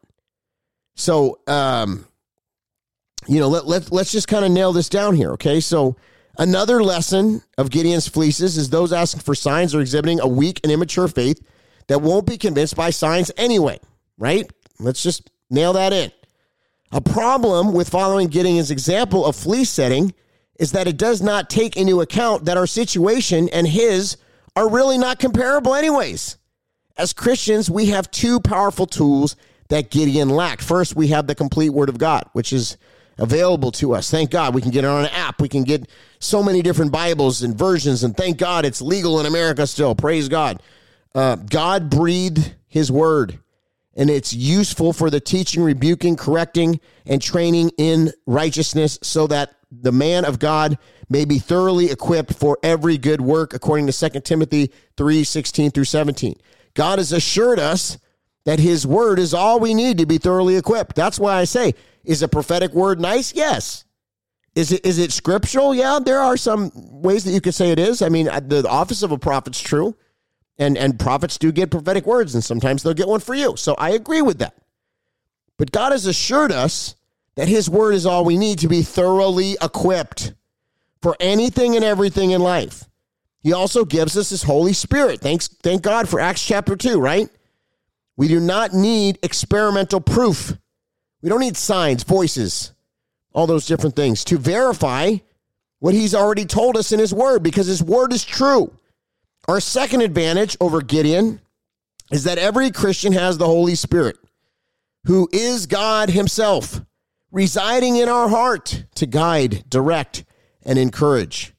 So, 0.94 1.40
um, 1.46 2.07
you 3.26 3.40
know, 3.40 3.48
let, 3.48 3.66
let, 3.66 3.92
let's 3.92 4.12
just 4.12 4.28
kind 4.28 4.44
of 4.44 4.50
nail 4.50 4.72
this 4.72 4.88
down 4.88 5.14
here. 5.14 5.31
Okay. 5.33 5.61
So, 5.61 5.96
Another 6.38 6.83
lesson 6.83 7.42
of 7.59 7.70
Gideon's 7.70 8.09
fleeces 8.09 8.57
is 8.57 8.70
those 8.70 8.92
asking 8.92 9.20
for 9.20 9.35
signs 9.35 9.74
are 9.74 9.81
exhibiting 9.81 10.20
a 10.20 10.26
weak 10.26 10.61
and 10.62 10.72
immature 10.72 11.09
faith 11.09 11.44
that 11.88 12.00
won't 12.00 12.26
be 12.26 12.38
convinced 12.38 12.74
by 12.74 12.90
signs 12.90 13.31
anyway, 13.37 13.78
right? 14.16 14.50
Let's 14.78 15.02
just 15.02 15.31
nail 15.50 15.74
that 15.74 15.92
in. 15.92 16.11
A 16.90 17.00
problem 17.00 17.74
with 17.74 17.88
following 17.88 18.28
Gideon's 18.28 18.70
example 18.70 19.26
of 19.26 19.37
fleece 19.37 19.68
setting 19.68 20.14
is 20.59 20.72
that 20.72 20.88
it 20.88 20.96
does 20.96 21.20
not 21.20 21.50
take 21.50 21.76
into 21.76 22.00
account 22.00 22.46
that 22.46 22.57
our 22.57 22.66
situation 22.66 23.48
and 23.50 23.66
his 23.66 24.16
are 24.57 24.70
really 24.70 24.96
not 24.96 25.18
comparable, 25.18 25.74
anyways. 25.74 26.38
As 26.96 27.12
Christians, 27.12 27.70
we 27.70 27.87
have 27.87 28.11
two 28.11 28.40
powerful 28.40 28.87
tools 28.87 29.37
that 29.72 29.88
Gideon 29.88 30.28
lacked. 30.28 30.61
First, 30.61 30.96
we 30.96 31.08
have 31.08 31.26
the 31.26 31.35
complete 31.35 31.70
Word 31.70 31.88
of 31.88 31.96
God, 31.96 32.28
which 32.35 32.52
is 32.52 32.76
available 33.16 33.72
to 33.72 33.94
us. 33.94 34.11
Thank 34.11 34.30
God 34.30 34.54
we 34.54 34.61
can 34.61 34.70
get 34.70 34.85
it 34.85 34.88
on 34.88 35.06
an 35.06 35.11
app. 35.12 35.40
We 35.40 35.48
can 35.48 35.64
get 35.64 35.88
so 36.18 36.42
many 36.42 36.61
different 36.61 36.92
Bibles 36.92 37.42
and 37.42 37.56
versions, 37.56 38.04
and 38.04 38.14
thank 38.14 38.37
God 38.37 38.66
it's 38.66 38.82
legal 38.82 39.18
in 39.18 39.24
America 39.24 39.66
still. 39.66 39.94
Praise 39.94 40.28
God. 40.28 40.62
Uh, 41.14 41.37
God 41.37 41.88
breathed 41.88 42.54
His 42.68 42.92
Word, 42.92 43.38
and 43.96 44.11
it's 44.11 44.35
useful 44.35 44.92
for 44.92 45.08
the 45.08 45.20
teaching, 45.20 45.62
rebuking, 45.62 46.16
correcting, 46.16 46.78
and 47.06 47.22
training 47.22 47.70
in 47.78 48.12
righteousness 48.26 48.98
so 49.00 49.26
that 49.28 49.54
the 49.70 49.92
man 49.92 50.26
of 50.26 50.38
God 50.38 50.76
may 51.08 51.24
be 51.24 51.38
thoroughly 51.38 51.90
equipped 51.90 52.35
for 52.35 52.58
every 52.62 52.98
good 52.98 53.22
work, 53.22 53.54
according 53.54 53.87
to 53.87 54.11
2 54.11 54.20
Timothy 54.20 54.70
3 54.98 55.24
16 55.24 55.70
through 55.70 55.85
17. 55.85 56.38
God 56.74 56.98
has 56.98 57.12
assured 57.12 57.58
us 57.58 57.96
that 58.44 58.59
his 58.59 58.87
word 58.87 59.18
is 59.18 59.35
all 59.35 59.61
we 59.61 59.74
need 59.74 59.98
to 59.98 60.07
be 60.07 60.18
thoroughly 60.18 60.57
equipped. 60.57 60.96
That's 60.96 61.18
why 61.18 61.37
I 61.37 61.44
say, 61.44 61.74
is 62.05 62.22
a 62.22 62.28
prophetic 62.28 62.72
word 62.72 63.00
nice? 63.00 63.35
Yes. 63.35 63.85
Is 64.55 64.70
it 64.70 64.85
is 64.85 64.98
it 64.98 65.12
scriptural? 65.12 65.74
Yeah, 65.74 65.98
there 66.05 66.18
are 66.18 66.37
some 66.37 66.70
ways 66.74 67.24
that 67.24 67.33
you 67.33 67.40
could 67.40 67.55
say 67.55 67.70
it 67.70 67.78
is. 67.78 68.02
I 68.02 68.11
mean, 68.11 68.26
the 68.26 68.66
office 68.68 69.02
of 69.02 69.11
a 69.11 69.18
prophet's 69.18 69.61
true, 69.61 69.96
and 70.59 70.76
and 70.76 70.98
prophets 70.98 71.38
do 71.38 71.52
get 71.52 71.70
prophetic 71.70 72.05
words, 72.05 72.35
and 72.35 72.44
sometimes 72.44 72.83
they'll 72.83 72.92
get 72.92 73.09
one 73.09 73.20
for 73.20 73.35
you. 73.35 73.57
So 73.57 73.74
I 73.78 73.90
agree 73.90 74.20
with 74.20 74.38
that. 74.40 74.55
But 75.57 75.72
God 75.72 75.92
has 75.92 76.05
assured 76.05 76.52
us 76.52 76.96
that 77.37 77.48
His 77.48 77.70
word 77.70 77.94
is 77.94 78.05
all 78.05 78.26
we 78.26 78.37
need 78.37 78.59
to 78.59 78.68
be 78.68 78.83
thoroughly 78.83 79.57
equipped 79.62 80.35
for 81.00 81.16
anything 81.18 81.74
and 81.74 81.85
everything 81.85 82.33
in 82.33 82.42
life. 82.42 82.85
He 83.40 83.55
also 83.55 83.87
gives 83.87 84.18
us 84.18 84.28
His 84.28 84.42
Holy 84.42 84.74
Spirit. 84.74 85.20
Thanks, 85.20 85.48
thank 85.48 85.81
God 85.81 86.11
for 86.11 86.20
Acts 86.20 86.44
chapter 86.44 86.76
two, 86.76 87.00
right? 87.00 87.31
We 88.16 88.29
do 88.29 88.40
not 88.40 88.72
need 88.72 89.18
experimental 89.22 90.01
proof. 90.01 90.57
We 91.22 91.29
don't 91.29 91.40
need 91.40 91.57
signs, 91.57 92.03
voices, 92.03 92.72
all 93.33 93.46
those 93.46 93.66
different 93.66 93.96
things 93.96 94.25
to 94.25 94.38
verify 94.38 95.16
what 95.79 95.94
he's 95.94 96.14
already 96.14 96.44
told 96.44 96.77
us 96.77 96.92
in 96.92 96.98
his 96.98 97.14
word 97.14 97.42
because 97.42 97.66
his 97.66 97.83
word 97.83 98.12
is 98.12 98.25
true. 98.25 98.72
Our 99.48 99.61
second 99.61 100.03
advantage 100.03 100.57
over 100.61 100.81
Gideon 100.81 101.40
is 102.11 102.25
that 102.25 102.38
every 102.38 102.70
Christian 102.70 103.12
has 103.14 103.38
the 103.38 103.46
Holy 103.46 103.75
Spirit, 103.75 104.16
who 105.07 105.29
is 105.33 105.66
God 105.66 106.11
himself, 106.11 106.81
residing 107.33 107.96
in 107.96 108.09
our 108.09 108.29
heart 108.29 108.85
to 108.96 109.07
guide, 109.07 109.64
direct, 109.68 110.25
and 110.62 110.79
encourage. 110.79 111.55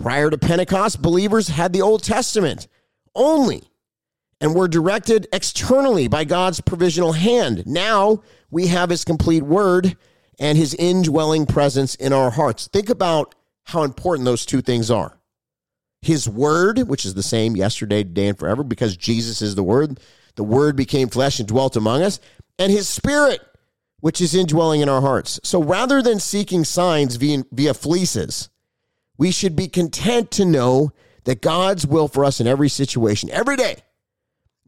Prior 0.00 0.30
to 0.30 0.38
Pentecost, 0.38 1.00
believers 1.00 1.48
had 1.48 1.72
the 1.72 1.82
Old 1.82 2.02
Testament 2.02 2.66
only 3.14 3.62
and 4.42 4.56
were 4.56 4.66
directed 4.66 5.28
externally 5.32 6.08
by 6.08 6.24
God's 6.24 6.60
provisional 6.60 7.12
hand. 7.12 7.64
Now 7.64 8.22
we 8.50 8.66
have 8.66 8.90
his 8.90 9.04
complete 9.04 9.44
word 9.44 9.96
and 10.40 10.58
his 10.58 10.74
indwelling 10.74 11.46
presence 11.46 11.94
in 11.94 12.12
our 12.12 12.32
hearts. 12.32 12.66
Think 12.66 12.90
about 12.90 13.36
how 13.66 13.84
important 13.84 14.24
those 14.24 14.44
two 14.44 14.60
things 14.60 14.90
are. 14.90 15.16
His 16.00 16.28
word, 16.28 16.80
which 16.88 17.04
is 17.04 17.14
the 17.14 17.22
same 17.22 17.54
yesterday, 17.54 18.02
today, 18.02 18.26
and 18.26 18.38
forever, 18.38 18.64
because 18.64 18.96
Jesus 18.96 19.40
is 19.40 19.54
the 19.54 19.62
word. 19.62 20.00
The 20.34 20.42
word 20.42 20.74
became 20.74 21.08
flesh 21.08 21.38
and 21.38 21.46
dwelt 21.46 21.76
among 21.76 22.02
us, 22.02 22.18
and 22.58 22.72
his 22.72 22.88
spirit, 22.88 23.40
which 24.00 24.20
is 24.20 24.34
indwelling 24.34 24.80
in 24.80 24.88
our 24.88 25.02
hearts. 25.02 25.38
So 25.44 25.62
rather 25.62 26.02
than 26.02 26.18
seeking 26.18 26.64
signs 26.64 27.14
via, 27.14 27.44
via 27.52 27.74
fleeces, 27.74 28.50
we 29.16 29.30
should 29.30 29.54
be 29.54 29.68
content 29.68 30.32
to 30.32 30.44
know 30.44 30.90
that 31.22 31.42
God's 31.42 31.86
will 31.86 32.08
for 32.08 32.24
us 32.24 32.40
in 32.40 32.48
every 32.48 32.68
situation, 32.68 33.30
every 33.30 33.54
day, 33.54 33.76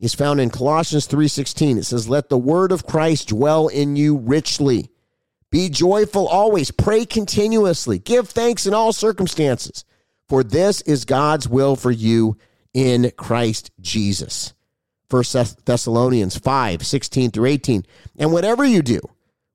is 0.00 0.14
found 0.14 0.40
in 0.40 0.50
Colossians 0.50 1.06
3:16. 1.06 1.78
It 1.78 1.84
says, 1.84 2.08
"Let 2.08 2.28
the 2.28 2.38
word 2.38 2.72
of 2.72 2.86
Christ 2.86 3.28
dwell 3.28 3.68
in 3.68 3.96
you 3.96 4.16
richly. 4.16 4.90
Be 5.50 5.68
joyful 5.68 6.26
always, 6.26 6.70
pray 6.70 7.06
continuously, 7.06 7.98
give 7.98 8.28
thanks 8.28 8.66
in 8.66 8.74
all 8.74 8.92
circumstances, 8.92 9.84
for 10.28 10.42
this 10.42 10.80
is 10.82 11.04
God's 11.04 11.48
will 11.48 11.76
for 11.76 11.92
you 11.92 12.36
in 12.72 13.12
Christ 13.16 13.70
Jesus." 13.80 14.52
1 15.08 15.58
Thessalonians 15.64 16.36
5, 16.36 16.84
16 16.84 17.30
through 17.30 17.46
18. 17.46 17.86
And 18.16 18.32
whatever 18.32 18.64
you 18.64 18.82
do, 18.82 19.00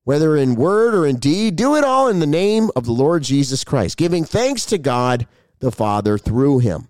whether 0.05 0.37
in 0.37 0.55
word 0.55 0.95
or 0.95 1.05
in 1.05 1.17
deed, 1.17 1.55
do 1.55 1.75
it 1.75 1.83
all 1.83 2.07
in 2.07 2.19
the 2.19 2.25
name 2.25 2.71
of 2.75 2.85
the 2.85 2.93
Lord 2.93 3.23
Jesus 3.23 3.63
Christ, 3.63 3.97
giving 3.97 4.23
thanks 4.23 4.65
to 4.67 4.77
God 4.77 5.27
the 5.59 5.71
Father 5.71 6.17
through 6.17 6.59
him. 6.59 6.87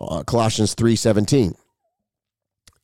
Uh, 0.00 0.22
Colossians 0.24 0.74
3:17. 0.74 1.54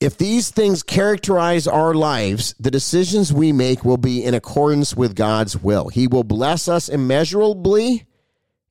If 0.04 0.18
these 0.18 0.50
things 0.50 0.82
characterize 0.82 1.66
our 1.66 1.94
lives, 1.94 2.54
the 2.60 2.70
decisions 2.70 3.32
we 3.32 3.52
make 3.52 3.86
will 3.86 3.96
be 3.96 4.22
in 4.22 4.34
accordance 4.34 4.94
with 4.94 5.16
God's 5.16 5.56
will. 5.56 5.88
He 5.88 6.06
will 6.06 6.24
bless 6.24 6.68
us 6.68 6.90
immeasurably, 6.90 8.04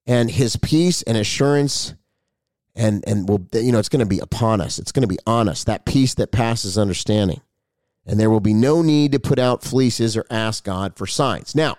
and 0.06 0.30
his 0.30 0.58
peace 0.58 1.02
and 1.02 1.18
assurance 1.18 1.96
and 2.76 3.04
and 3.08 3.28
will 3.28 3.48
you 3.52 3.72
know 3.72 3.80
it's 3.80 3.90
going 3.90 4.02
to 4.02 4.06
be 4.06 4.20
upon 4.20 4.62
us. 4.62 4.78
It's 4.78 4.92
going 4.92 5.02
to 5.02 5.08
be 5.08 5.18
on 5.26 5.50
us. 5.50 5.64
That 5.64 5.86
peace 5.86 6.14
that 6.16 6.32
passes 6.32 6.78
understanding. 6.78 7.42
And 8.06 8.20
there 8.20 8.30
will 8.30 8.40
be 8.40 8.54
no 8.54 8.84
need 8.84 9.14
to 9.14 9.20
put 9.20 9.40
out 9.40 9.64
fleeces 9.64 10.16
or 10.16 10.26
ask 10.30 10.64
God 10.64 10.96
for 10.96 11.08
signs. 11.08 11.56
Now, 11.56 11.78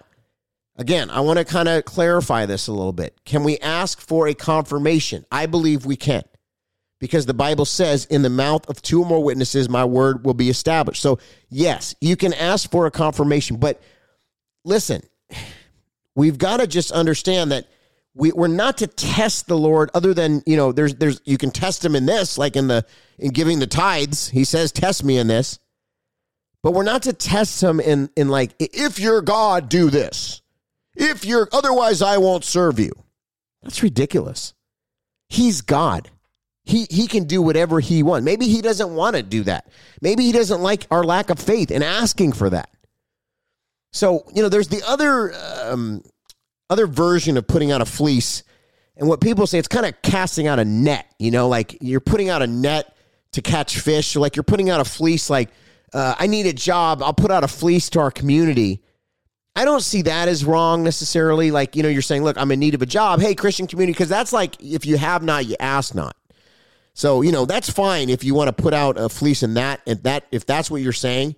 again, 0.77 1.11
I 1.11 1.21
want 1.21 1.39
to 1.39 1.45
kind 1.45 1.69
of 1.69 1.85
clarify 1.85 2.45
this 2.45 2.67
a 2.67 2.73
little 2.73 2.93
bit. 2.93 3.21
Can 3.25 3.45
we 3.45 3.59
ask 3.59 4.01
for 4.01 4.27
a 4.27 4.35
confirmation? 4.35 5.25
I 5.31 5.47
believe 5.47 5.87
we 5.87 5.95
can 5.95 6.25
because 7.01 7.27
the 7.27 7.35
Bible 7.35 7.65
says, 7.65 8.05
in 8.07 8.23
the 8.23 8.31
mouth 8.31 8.69
of 8.69 8.81
two 8.81 9.03
or 9.03 9.07
more 9.07 9.23
witnesses, 9.23 9.69
my 9.69 9.85
word 9.85 10.25
will 10.25 10.35
be 10.35 10.49
established. 10.49 11.03
So, 11.03 11.19
yes, 11.51 11.95
you 12.01 12.17
can 12.17 12.33
ask 12.33 12.71
for 12.71 12.87
a 12.87 12.91
confirmation, 12.91 13.57
but 13.57 13.83
listen, 14.65 15.03
we've 16.15 16.39
got 16.39 16.59
to 16.59 16.67
just 16.67 16.93
understand 16.93 17.53
that 17.53 17.67
we, 18.15 18.31
we're 18.33 18.47
not 18.47 18.79
to 18.79 18.87
test 18.87 19.49
the 19.49 19.59
Lord 19.59 19.91
other 19.93 20.15
than, 20.15 20.43
you 20.47 20.57
know, 20.57 20.73
there's, 20.73 20.95
there's, 20.95 21.21
you 21.25 21.37
can 21.37 21.51
test 21.51 21.85
him 21.85 21.97
in 21.97 22.07
this, 22.07 22.39
like 22.39 22.55
in 22.55 22.69
the, 22.69 22.87
in 23.19 23.33
giving 23.33 23.59
the 23.59 23.67
tithes. 23.67 24.29
He 24.29 24.45
says, 24.45 24.71
test 24.71 25.05
me 25.05 25.19
in 25.19 25.27
this. 25.27 25.59
But 26.63 26.73
we're 26.73 26.85
not 26.85 27.03
to 27.03 27.13
test 27.13 27.63
him 27.63 27.81
in, 27.81 28.09
in 28.17 28.29
like, 28.29 28.55
if 28.59 28.99
you're 28.99 29.21
God, 29.21 29.69
do 29.69 29.91
this. 29.91 30.41
If 30.97 31.25
you're, 31.25 31.49
otherwise 31.53 32.01
I 32.01 32.19
won't 32.19 32.45
serve 32.45 32.79
you. 32.79 32.93
That's 33.63 33.83
ridiculous. 33.83 34.55
He's 35.29 35.61
God. 35.61 36.11
He 36.65 36.87
he 36.91 37.07
can 37.07 37.25
do 37.25 37.43
whatever 37.43 37.81
he 37.81 38.03
wants. 38.03 38.25
Maybe 38.25 38.49
he 38.49 38.63
doesn't 38.63 38.95
want 38.95 39.17
to 39.17 39.23
do 39.23 39.43
that. 39.45 39.69
Maybe 40.01 40.25
he 40.25 40.33
doesn't 40.33 40.63
like 40.63 40.87
our 40.91 41.05
lack 41.05 41.31
of 41.31 41.39
faith 41.39 41.71
and 41.71 41.85
asking 41.85 42.33
for 42.33 42.51
that. 42.51 42.71
So 43.93 44.25
you 44.35 44.43
know, 44.43 44.49
there's 44.49 44.69
the 44.69 44.83
other 44.87 45.35
um, 45.63 46.03
other 46.71 46.87
version 46.87 47.37
of 47.37 47.47
putting 47.47 47.71
out 47.71 47.81
a 47.83 47.85
fleece, 47.85 48.43
and 48.97 49.09
what 49.09 49.21
people 49.21 49.47
say 49.47 49.59
it's 49.59 49.69
kind 49.69 49.85
of 49.85 50.01
casting 50.03 50.47
out 50.47 50.59
a 50.59 50.65
net. 50.65 51.07
You 51.19 51.31
know, 51.31 51.49
like 51.49 51.77
you're 51.81 52.01
putting 52.01 52.31
out 52.31 52.41
a 52.41 52.47
net 52.47 52.97
to 53.33 53.43
catch 53.43 53.79
fish, 53.79 54.17
or 54.17 54.21
like 54.21 54.35
you're 54.35 54.43
putting 54.43 54.71
out 54.71 54.81
a 54.81 54.85
fleece. 54.85 55.29
Like 55.29 55.51
uh, 55.95 56.15
I 56.19 56.27
need 56.27 56.47
a 56.47 56.53
job, 56.53 57.03
I'll 57.03 57.15
put 57.15 57.31
out 57.31 57.45
a 57.45 57.49
fleece 57.49 57.89
to 57.91 58.01
our 58.01 58.11
community. 58.11 58.83
I 59.57 59.65
don't 59.65 59.83
see 59.83 60.03
that 60.03 60.27
as 60.27 60.45
wrong 60.45 60.83
necessarily. 60.83 61.53
Like, 61.53 61.77
you 61.77 61.85
know, 61.85 61.89
you're 61.89 62.03
saying, 62.03 62.25
look, 62.25 62.37
I'm 62.37 62.51
in 62.51 62.59
need 62.59 62.75
of 62.75 62.83
a 62.83 62.87
job. 62.87 63.21
Hey, 63.21 63.37
Christian 63.37 63.69
community, 63.69 63.93
because 63.93 64.09
that's 64.09 64.33
like 64.33 64.61
if 64.61 64.85
you 64.85 64.97
have 64.97 65.23
not, 65.23 65.47
you 65.47 65.55
ask 65.61 65.95
not. 65.95 66.17
So, 66.95 67.23
you 67.23 67.33
know, 67.33 67.45
that's 67.45 67.69
fine 67.69 68.09
if 68.09 68.23
you 68.23 68.35
want 68.35 68.57
to 68.57 68.63
put 68.63 68.73
out 68.73 68.99
a 68.99 69.09
fleece 69.09 69.43
in 69.43 69.55
that, 69.55 69.81
and 69.87 70.01
that, 70.05 70.27
if 70.31 70.47
that's 70.47 70.71
what 70.71 70.81
you're 70.81 70.93
saying. 70.93 71.35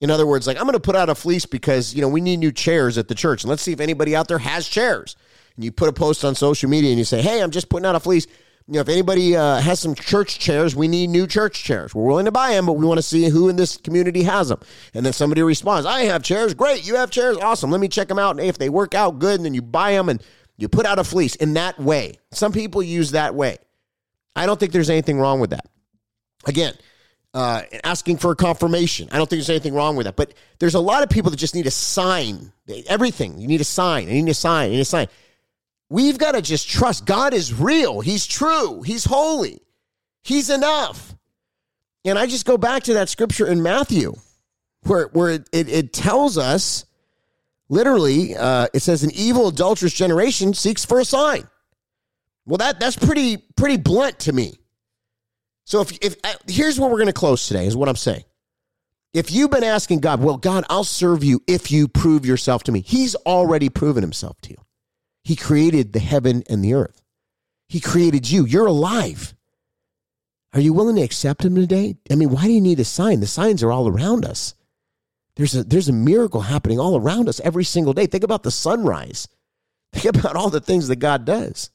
In 0.00 0.10
other 0.10 0.26
words, 0.26 0.46
like, 0.46 0.56
I'm 0.56 0.64
going 0.64 0.72
to 0.72 0.80
put 0.80 0.96
out 0.96 1.08
a 1.08 1.14
fleece 1.14 1.44
because, 1.44 1.94
you 1.94 2.00
know, 2.00 2.08
we 2.08 2.20
need 2.20 2.38
new 2.38 2.52
chairs 2.52 2.98
at 2.98 3.08
the 3.08 3.14
church. 3.14 3.42
And 3.42 3.50
let's 3.50 3.62
see 3.62 3.72
if 3.72 3.80
anybody 3.80 4.16
out 4.16 4.28
there 4.28 4.38
has 4.38 4.68
chairs. 4.68 5.16
And 5.56 5.64
you 5.64 5.70
put 5.70 5.88
a 5.88 5.92
post 5.92 6.24
on 6.24 6.34
social 6.34 6.70
media 6.70 6.90
and 6.90 6.98
you 6.98 7.04
say, 7.04 7.20
hey, 7.20 7.42
I'm 7.42 7.50
just 7.50 7.68
putting 7.68 7.86
out 7.86 7.94
a 7.94 8.00
fleece. 8.00 8.26
You 8.68 8.74
know, 8.74 8.80
if 8.80 8.88
anybody 8.88 9.36
uh, 9.36 9.60
has 9.60 9.80
some 9.80 9.94
church 9.94 10.38
chairs, 10.38 10.74
we 10.74 10.86
need 10.86 11.10
new 11.10 11.26
church 11.26 11.64
chairs. 11.64 11.94
We're 11.94 12.04
willing 12.04 12.26
to 12.26 12.32
buy 12.32 12.52
them, 12.52 12.66
but 12.66 12.74
we 12.74 12.86
want 12.86 12.98
to 12.98 13.02
see 13.02 13.28
who 13.28 13.48
in 13.48 13.56
this 13.56 13.76
community 13.76 14.22
has 14.22 14.48
them. 14.48 14.60
And 14.94 15.04
then 15.04 15.12
somebody 15.12 15.42
responds, 15.42 15.84
I 15.84 16.02
have 16.02 16.22
chairs. 16.22 16.54
Great. 16.54 16.86
You 16.86 16.94
have 16.96 17.10
chairs. 17.10 17.36
Awesome. 17.38 17.70
Let 17.70 17.80
me 17.80 17.88
check 17.88 18.06
them 18.06 18.20
out. 18.20 18.38
And 18.38 18.48
if 18.48 18.58
they 18.58 18.68
work 18.68 18.94
out 18.94 19.18
good, 19.18 19.36
and 19.36 19.44
then 19.44 19.54
you 19.54 19.62
buy 19.62 19.92
them 19.92 20.08
and 20.08 20.22
you 20.56 20.68
put 20.68 20.86
out 20.86 21.00
a 21.00 21.04
fleece 21.04 21.34
in 21.34 21.54
that 21.54 21.78
way. 21.78 22.18
Some 22.30 22.52
people 22.52 22.82
use 22.84 23.10
that 23.12 23.34
way. 23.34 23.58
I 24.34 24.46
don't 24.46 24.58
think 24.58 24.72
there's 24.72 24.90
anything 24.90 25.18
wrong 25.18 25.40
with 25.40 25.50
that. 25.50 25.66
Again, 26.46 26.74
uh, 27.34 27.62
asking 27.84 28.18
for 28.18 28.32
a 28.32 28.36
confirmation. 28.36 29.08
I 29.10 29.16
don't 29.16 29.28
think 29.28 29.38
there's 29.38 29.50
anything 29.50 29.74
wrong 29.74 29.96
with 29.96 30.06
that. 30.06 30.16
But 30.16 30.34
there's 30.58 30.74
a 30.74 30.80
lot 30.80 31.02
of 31.02 31.08
people 31.08 31.30
that 31.30 31.36
just 31.36 31.54
need 31.54 31.66
a 31.66 31.70
sign. 31.70 32.52
Everything. 32.86 33.38
You 33.38 33.48
need 33.48 33.60
a 33.60 33.64
sign. 33.64 34.08
You 34.08 34.22
need 34.22 34.30
a 34.30 34.34
sign. 34.34 34.70
You 34.70 34.76
need 34.76 34.82
a 34.82 34.86
sign. 34.86 35.08
we've 35.88 36.18
got 36.18 36.32
to 36.32 36.42
just 36.42 36.68
trust 36.68 37.06
God 37.06 37.34
is 37.34 37.52
real. 37.52 38.00
He's 38.00 38.26
true. 38.26 38.82
He's 38.82 39.04
holy. 39.04 39.60
He's 40.22 40.50
enough. 40.50 41.14
And 42.04 42.18
I 42.18 42.26
just 42.26 42.46
go 42.46 42.58
back 42.58 42.84
to 42.84 42.94
that 42.94 43.08
scripture 43.08 43.46
in 43.46 43.62
Matthew 43.62 44.14
where, 44.84 45.08
where 45.08 45.30
it, 45.30 45.48
it, 45.52 45.68
it 45.68 45.92
tells 45.92 46.36
us 46.36 46.84
literally, 47.68 48.36
uh, 48.36 48.66
it 48.74 48.80
says, 48.80 49.02
an 49.02 49.10
evil, 49.14 49.48
adulterous 49.48 49.92
generation 49.92 50.52
seeks 50.54 50.84
for 50.84 51.00
a 51.00 51.04
sign. 51.04 51.48
Well, 52.46 52.58
that, 52.58 52.80
that's 52.80 52.96
pretty, 52.96 53.36
pretty 53.56 53.76
blunt 53.76 54.18
to 54.20 54.32
me. 54.32 54.58
So 55.64 55.80
if, 55.80 55.92
if 56.02 56.16
uh, 56.24 56.34
here's 56.48 56.78
where 56.78 56.90
we're 56.90 56.96
going 56.96 57.06
to 57.06 57.12
close 57.12 57.46
today 57.46 57.66
is 57.66 57.76
what 57.76 57.88
I'm 57.88 57.96
saying. 57.96 58.24
If 59.14 59.30
you've 59.30 59.50
been 59.50 59.64
asking 59.64 60.00
God, 60.00 60.22
well, 60.22 60.38
God, 60.38 60.64
I'll 60.70 60.84
serve 60.84 61.22
you 61.22 61.42
if 61.46 61.70
you 61.70 61.86
prove 61.86 62.24
yourself 62.24 62.62
to 62.64 62.72
me. 62.72 62.80
He's 62.80 63.14
already 63.14 63.68
proven 63.68 64.02
himself 64.02 64.40
to 64.42 64.50
you. 64.50 64.56
He 65.22 65.36
created 65.36 65.92
the 65.92 66.00
heaven 66.00 66.42
and 66.48 66.64
the 66.64 66.74
earth. 66.74 67.02
He 67.68 67.78
created 67.78 68.30
you. 68.30 68.44
You're 68.44 68.66
alive. 68.66 69.34
Are 70.54 70.60
you 70.60 70.72
willing 70.72 70.96
to 70.96 71.02
accept 71.02 71.44
him 71.44 71.54
today? 71.54 71.96
I 72.10 72.14
mean, 72.14 72.30
why 72.30 72.44
do 72.44 72.52
you 72.52 72.60
need 72.60 72.80
a 72.80 72.84
sign? 72.84 73.20
The 73.20 73.26
signs 73.26 73.62
are 73.62 73.72
all 73.72 73.88
around 73.88 74.24
us. 74.24 74.54
There's 75.36 75.54
a 75.54 75.64
there's 75.64 75.88
a 75.88 75.94
miracle 75.94 76.42
happening 76.42 76.78
all 76.78 76.96
around 76.96 77.28
us 77.28 77.40
every 77.40 77.64
single 77.64 77.94
day. 77.94 78.06
Think 78.06 78.24
about 78.24 78.42
the 78.42 78.50
sunrise. 78.50 79.28
Think 79.92 80.16
about 80.16 80.36
all 80.36 80.50
the 80.50 80.60
things 80.60 80.88
that 80.88 80.96
God 80.96 81.24
does. 81.24 81.70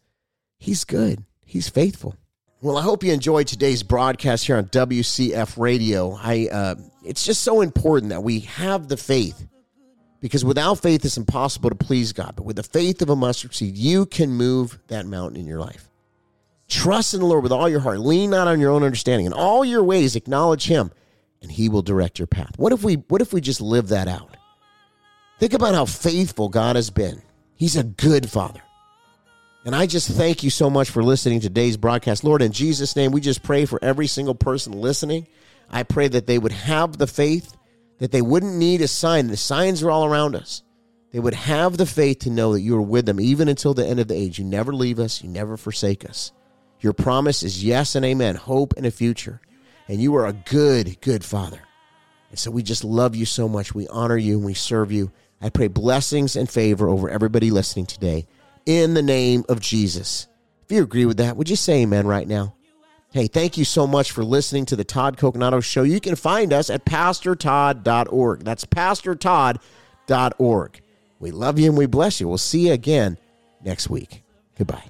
He's 0.58 0.84
good. 0.84 1.24
He's 1.46 1.70
faithful. 1.70 2.16
Well, 2.62 2.78
I 2.78 2.82
hope 2.82 3.04
you 3.04 3.14
enjoyed 3.14 3.48
today's 3.48 3.84
broadcast 3.84 4.48
here 4.48 4.58
on 4.58 4.66
WCF 4.66 5.58
Radio. 5.58 6.18
I 6.22 6.48
uh, 6.52 6.76
it's 7.06 7.24
just 7.24 7.44
so 7.44 7.62
important 7.62 8.10
that 8.10 8.24
we 8.24 8.40
have 8.42 8.88
the 8.88 8.98
faith 8.98 9.48
because 10.20 10.44
without 10.44 10.80
faith 10.80 11.06
it's 11.06 11.18
impossible 11.18 11.70
to 11.70 11.76
please 11.76 12.14
God. 12.14 12.34
But 12.36 12.46
with 12.46 12.56
the 12.56 12.64
faith 12.64 13.02
of 13.02 13.10
a 13.10 13.16
mustard 13.16 13.54
seed, 13.54 13.78
you 13.78 14.08
can 14.08 14.32
move 14.32 14.80
that 14.88 15.06
mountain 15.06 15.40
in 15.40 15.46
your 15.46 15.60
life. 15.60 15.90
Trust 16.68 17.14
in 17.14 17.20
the 17.20 17.28
Lord 17.28 17.44
with 17.44 17.52
all 17.52 17.70
your 17.70 17.80
heart. 17.80 18.00
Lean 18.00 18.32
not 18.32 18.48
on 18.48 18.60
your 18.60 18.72
own 18.72 18.84
understanding. 18.84 19.28
In 19.28 19.34
all 19.34 19.64
your 19.64 19.84
ways, 19.84 20.16
acknowledge 20.16 20.66
Him, 20.66 20.92
and 21.42 21.52
He 21.52 21.70
will 21.70 21.84
direct 21.84 22.20
your 22.20 22.28
path. 22.28 22.58
What 22.58 22.74
if 22.74 22.84
we 22.84 22.96
what 22.96 23.22
if 23.22 23.32
we 23.32 23.40
just 23.40 23.62
live 23.62 23.90
that 23.90 24.08
out? 24.08 24.36
Think 25.40 25.54
about 25.54 25.76
how 25.76 25.86
faithful 25.86 26.50
God 26.50 26.76
has 26.76 26.90
been. 26.90 27.22
He's 27.54 27.76
a 27.76 27.84
good 27.84 28.30
father. 28.30 28.62
And 29.68 29.76
I 29.76 29.86
just 29.86 30.10
thank 30.10 30.44
you 30.44 30.50
so 30.50 30.70
much 30.70 30.92
for 30.92 31.04
listening 31.04 31.42
to 31.42 31.50
today's 31.50 31.76
broadcast. 31.76 32.24
Lord, 32.24 32.42
in 32.42 32.54
Jesus' 32.54 32.96
name, 32.96 33.12
we 33.12 33.20
just 33.20 33.44
pray 33.44 33.66
for 33.66 33.84
every 33.84 34.08
single 34.08 34.34
person 34.34 34.72
listening. 34.72 35.28
I 35.70 35.84
pray 35.84 36.08
that 36.08 36.26
they 36.26 36.40
would 36.40 36.54
have 36.54 36.98
the 36.98 37.06
faith, 37.06 37.54
that 37.98 38.14
they 38.14 38.22
wouldn't 38.22 38.56
need 38.56 38.80
a 38.80 38.88
sign. 38.88 39.28
The 39.28 39.36
signs 39.36 39.84
are 39.84 39.92
all 39.92 40.06
around 40.06 40.38
us. 40.38 40.64
They 41.12 41.20
would 41.20 41.34
have 41.34 41.76
the 41.76 41.86
faith 41.86 42.20
to 42.20 42.30
know 42.30 42.54
that 42.54 42.62
you 42.62 42.78
are 42.78 42.82
with 42.82 43.06
them 43.06 43.20
even 43.20 43.50
until 43.50 43.74
the 43.74 43.86
end 43.86 44.00
of 44.00 44.08
the 44.08 44.16
age. 44.16 44.40
You 44.40 44.46
never 44.46 44.74
leave 44.74 45.00
us, 45.00 45.22
you 45.22 45.28
never 45.28 45.58
forsake 45.58 46.10
us. 46.10 46.32
Your 46.80 46.94
promise 46.94 47.44
is 47.44 47.62
yes 47.62 47.94
and 47.96 48.06
amen, 48.06 48.36
hope 48.36 48.74
and 48.78 48.86
a 48.86 48.92
future. 48.92 49.42
And 49.90 50.02
you 50.02 50.16
are 50.16 50.28
a 50.28 50.32
good, 50.32 51.02
good 51.02 51.26
Father. 51.26 51.60
And 52.30 52.40
so 52.40 52.52
we 52.52 52.64
just 52.64 52.86
love 52.86 53.18
you 53.18 53.26
so 53.26 53.50
much. 53.50 53.76
We 53.76 53.90
honor 53.90 54.16
you 54.16 54.38
and 54.38 54.46
we 54.46 54.54
serve 54.54 54.94
you. 54.94 55.12
I 55.42 55.50
pray 55.50 55.68
blessings 55.68 56.38
and 56.38 56.50
favor 56.50 56.88
over 56.88 57.10
everybody 57.10 57.52
listening 57.52 57.86
today 57.86 58.28
in 58.68 58.94
the 58.94 59.02
name 59.02 59.44
of 59.50 59.60
Jesus. 59.60 60.28
If 60.66 60.72
you 60.72 60.84
agree 60.84 61.06
with 61.06 61.18
that, 61.18 61.36
would 61.38 61.50
you 61.50 61.56
say 61.56 61.82
amen 61.82 62.06
right 62.06 62.28
now? 62.28 62.54
Hey, 63.12 63.26
thank 63.28 63.58
you 63.58 63.66
so 63.66 63.88
much 63.88 64.12
for 64.12 64.24
listening 64.24 64.66
to 64.66 64.76
the 64.76 64.84
Todd 64.84 65.18
Coconato 65.18 65.64
Show. 65.64 65.84
You 65.84 66.02
can 66.02 66.18
find 66.18 66.52
us 66.52 66.70
at 66.70 66.84
pastortodd.org. 66.86 68.44
That's 68.44 68.66
pastortodd.org. 68.66 70.82
We 71.20 71.32
love 71.32 71.58
you 71.58 71.70
and 71.70 71.78
we 71.78 71.88
bless 71.88 72.20
you. 72.20 72.28
We'll 72.28 72.38
see 72.38 72.68
you 72.68 72.74
again 72.74 73.18
next 73.64 73.90
week. 73.90 74.24
Goodbye. 74.58 74.84